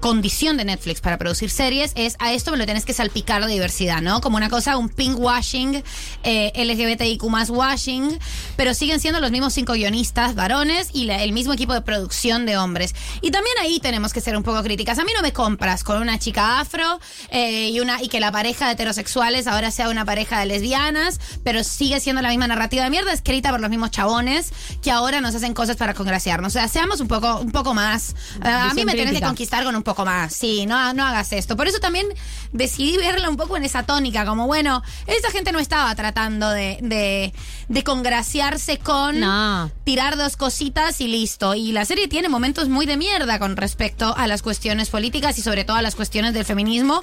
condición 0.00 0.56
de 0.56 0.64
Netflix 0.64 1.00
para 1.00 1.18
producir 1.18 1.50
series 1.50 1.92
es 1.94 2.16
a 2.18 2.32
esto 2.32 2.50
me 2.52 2.56
lo 2.58 2.64
tienes 2.64 2.84
que 2.84 2.92
salpicar 2.92 3.44
de 3.44 3.52
diversidad, 3.52 4.02
¿no? 4.02 4.20
Como 4.20 4.36
una 4.36 4.48
cosa, 4.48 4.76
un 4.76 4.88
pink 4.88 5.18
washing, 5.18 5.82
eh, 6.22 6.52
LGBTIQ 6.54 7.24
más 7.28 7.50
washing, 7.50 8.18
pero 8.56 8.74
siguen 8.74 9.00
siendo 9.00 9.20
los 9.20 9.30
mismos 9.30 9.52
cinco 9.54 9.72
guionistas 9.72 10.34
varones 10.34 10.90
y 10.92 11.04
la- 11.04 11.22
el 11.22 11.32
mismo 11.32 11.52
equipo 11.52 11.72
de 11.74 11.80
producción 11.80 12.46
de 12.46 12.56
hombres. 12.56 12.94
Y 13.20 13.30
también 13.30 13.54
ahí 13.60 13.80
tenemos 13.80 14.12
que 14.12 14.20
ser 14.20 14.36
un 14.36 14.42
poco 14.42 14.62
críticas. 14.62 14.98
A 14.98 15.04
mí 15.04 15.12
no 15.14 15.22
me 15.22 15.32
compras 15.32 15.82
con 15.84 16.00
una 16.00 16.18
chica 16.18 16.60
afro 16.60 17.00
eh, 17.30 17.70
y, 17.70 17.80
una, 17.80 18.02
y 18.02 18.08
que 18.08 18.20
la 18.20 18.30
pareja 18.32 18.66
de 18.66 18.72
heterosexuales 18.72 19.46
ahora 19.46 19.70
sea 19.70 19.88
una 19.88 20.04
pareja 20.04 20.38
de 20.40 20.46
lesbianas, 20.46 21.18
pero 21.42 21.64
sigue 21.64 22.00
siendo 22.00 22.22
la 22.22 22.28
misma 22.28 22.46
narrativa 22.46 22.84
de 22.84 22.90
mierda 22.90 23.12
escrita 23.12 23.50
por 23.50 23.60
los 23.60 23.70
mismos 23.70 23.90
chabones 23.90 24.52
que 24.82 24.90
ahora 24.90 25.20
nos 25.20 25.34
hacen 25.34 25.54
cosas 25.54 25.76
para 25.76 25.94
congraciarnos. 25.94 26.50
O 26.50 26.58
sea, 26.58 26.68
seamos 26.68 27.00
un 27.00 27.08
poco, 27.08 27.38
un 27.40 27.50
poco 27.52 27.74
más. 27.74 28.10
eh, 28.44 28.48
a 28.48 28.74
mí 28.74 28.84
me 28.84 28.92
tenés 28.92 29.14
que 29.14 29.20
conquistar 29.28 29.64
con 29.64 29.74
un 29.76 29.82
poco 29.86 30.04
más. 30.04 30.34
Sí, 30.34 30.66
no, 30.66 30.92
no 30.92 31.06
hagas 31.06 31.32
esto. 31.32 31.56
Por 31.56 31.66
eso 31.68 31.78
también 31.80 32.06
decidí 32.52 32.98
verla 32.98 33.30
un 33.30 33.38
poco 33.38 33.56
en 33.56 33.64
esa 33.64 33.84
tónica, 33.84 34.26
como 34.26 34.46
bueno, 34.46 34.82
esa 35.06 35.30
gente 35.30 35.52
no 35.52 35.58
estaba 35.58 35.94
tratando 35.94 36.50
de, 36.50 36.78
de, 36.82 37.32
de 37.68 37.84
congraciarse 37.84 38.76
con 38.78 39.18
No. 39.20 39.70
tirar 39.84 40.18
dos 40.18 40.36
cositas 40.36 41.00
y 41.00 41.08
listo. 41.08 41.54
Y 41.54 41.72
la 41.72 41.86
serie 41.86 42.08
tiene 42.08 42.28
momentos 42.28 42.68
muy 42.68 42.84
de 42.84 42.98
mierda 42.98 43.38
con 43.38 43.56
respecto 43.56 44.14
a 44.14 44.26
las 44.26 44.42
cuestiones 44.42 44.90
políticas 44.90 45.38
y 45.38 45.42
sobre 45.42 45.64
todo 45.64 45.76
a 45.78 45.82
las 45.82 45.94
cuestiones 45.94 46.34
del 46.34 46.44
feminismo. 46.44 47.00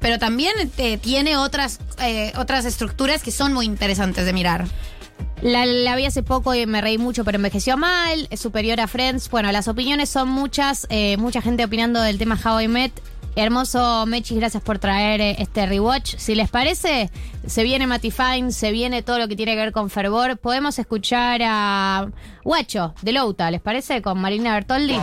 Pero 0.00 0.18
también 0.18 0.52
eh, 0.78 0.98
tiene 0.98 1.36
otras, 1.36 1.78
eh, 2.00 2.32
otras 2.36 2.64
estructuras 2.64 3.22
que 3.22 3.30
son 3.30 3.52
muy 3.52 3.66
interesantes 3.66 4.24
de 4.26 4.32
mirar. 4.32 4.66
La, 5.42 5.66
la 5.66 5.96
vi 5.96 6.06
hace 6.06 6.22
poco 6.22 6.54
y 6.54 6.66
me 6.66 6.80
reí 6.80 6.98
mucho, 6.98 7.24
pero 7.24 7.36
envejeció 7.36 7.76
mal. 7.76 8.28
Es 8.30 8.40
superior 8.40 8.80
a 8.80 8.86
Friends. 8.86 9.28
Bueno, 9.28 9.50
las 9.50 9.66
opiniones 9.68 10.08
son 10.08 10.28
muchas. 10.28 10.86
eh, 10.88 11.16
mucha 11.16 11.42
gente 11.42 11.64
opinando 11.64 12.00
del 12.00 12.16
tema 12.18 12.38
How 12.42 12.60
I 12.60 12.68
Met. 12.68 12.92
Hermoso 13.34 14.04
Mechis, 14.06 14.36
gracias 14.36 14.62
por 14.62 14.78
traer 14.78 15.20
eh, 15.22 15.36
este 15.38 15.64
rewatch. 15.66 16.16
Si 16.18 16.34
les 16.34 16.50
parece, 16.50 17.10
se 17.46 17.62
viene 17.64 17.86
Matty 17.86 18.10
Fine, 18.10 18.52
se 18.52 18.72
viene 18.72 19.02
todo 19.02 19.18
lo 19.18 19.26
que 19.26 19.36
tiene 19.36 19.52
que 19.54 19.58
ver 19.58 19.72
con 19.72 19.88
Fervor. 19.90 20.36
Podemos 20.38 20.78
escuchar 20.78 21.40
a 21.42 22.08
Guacho 22.44 22.94
de 23.00 23.12
Louta, 23.12 23.50
¿les 23.50 23.62
parece? 23.62 24.02
Con 24.02 24.20
Marina 24.20 24.52
Bertoldi. 24.52 24.98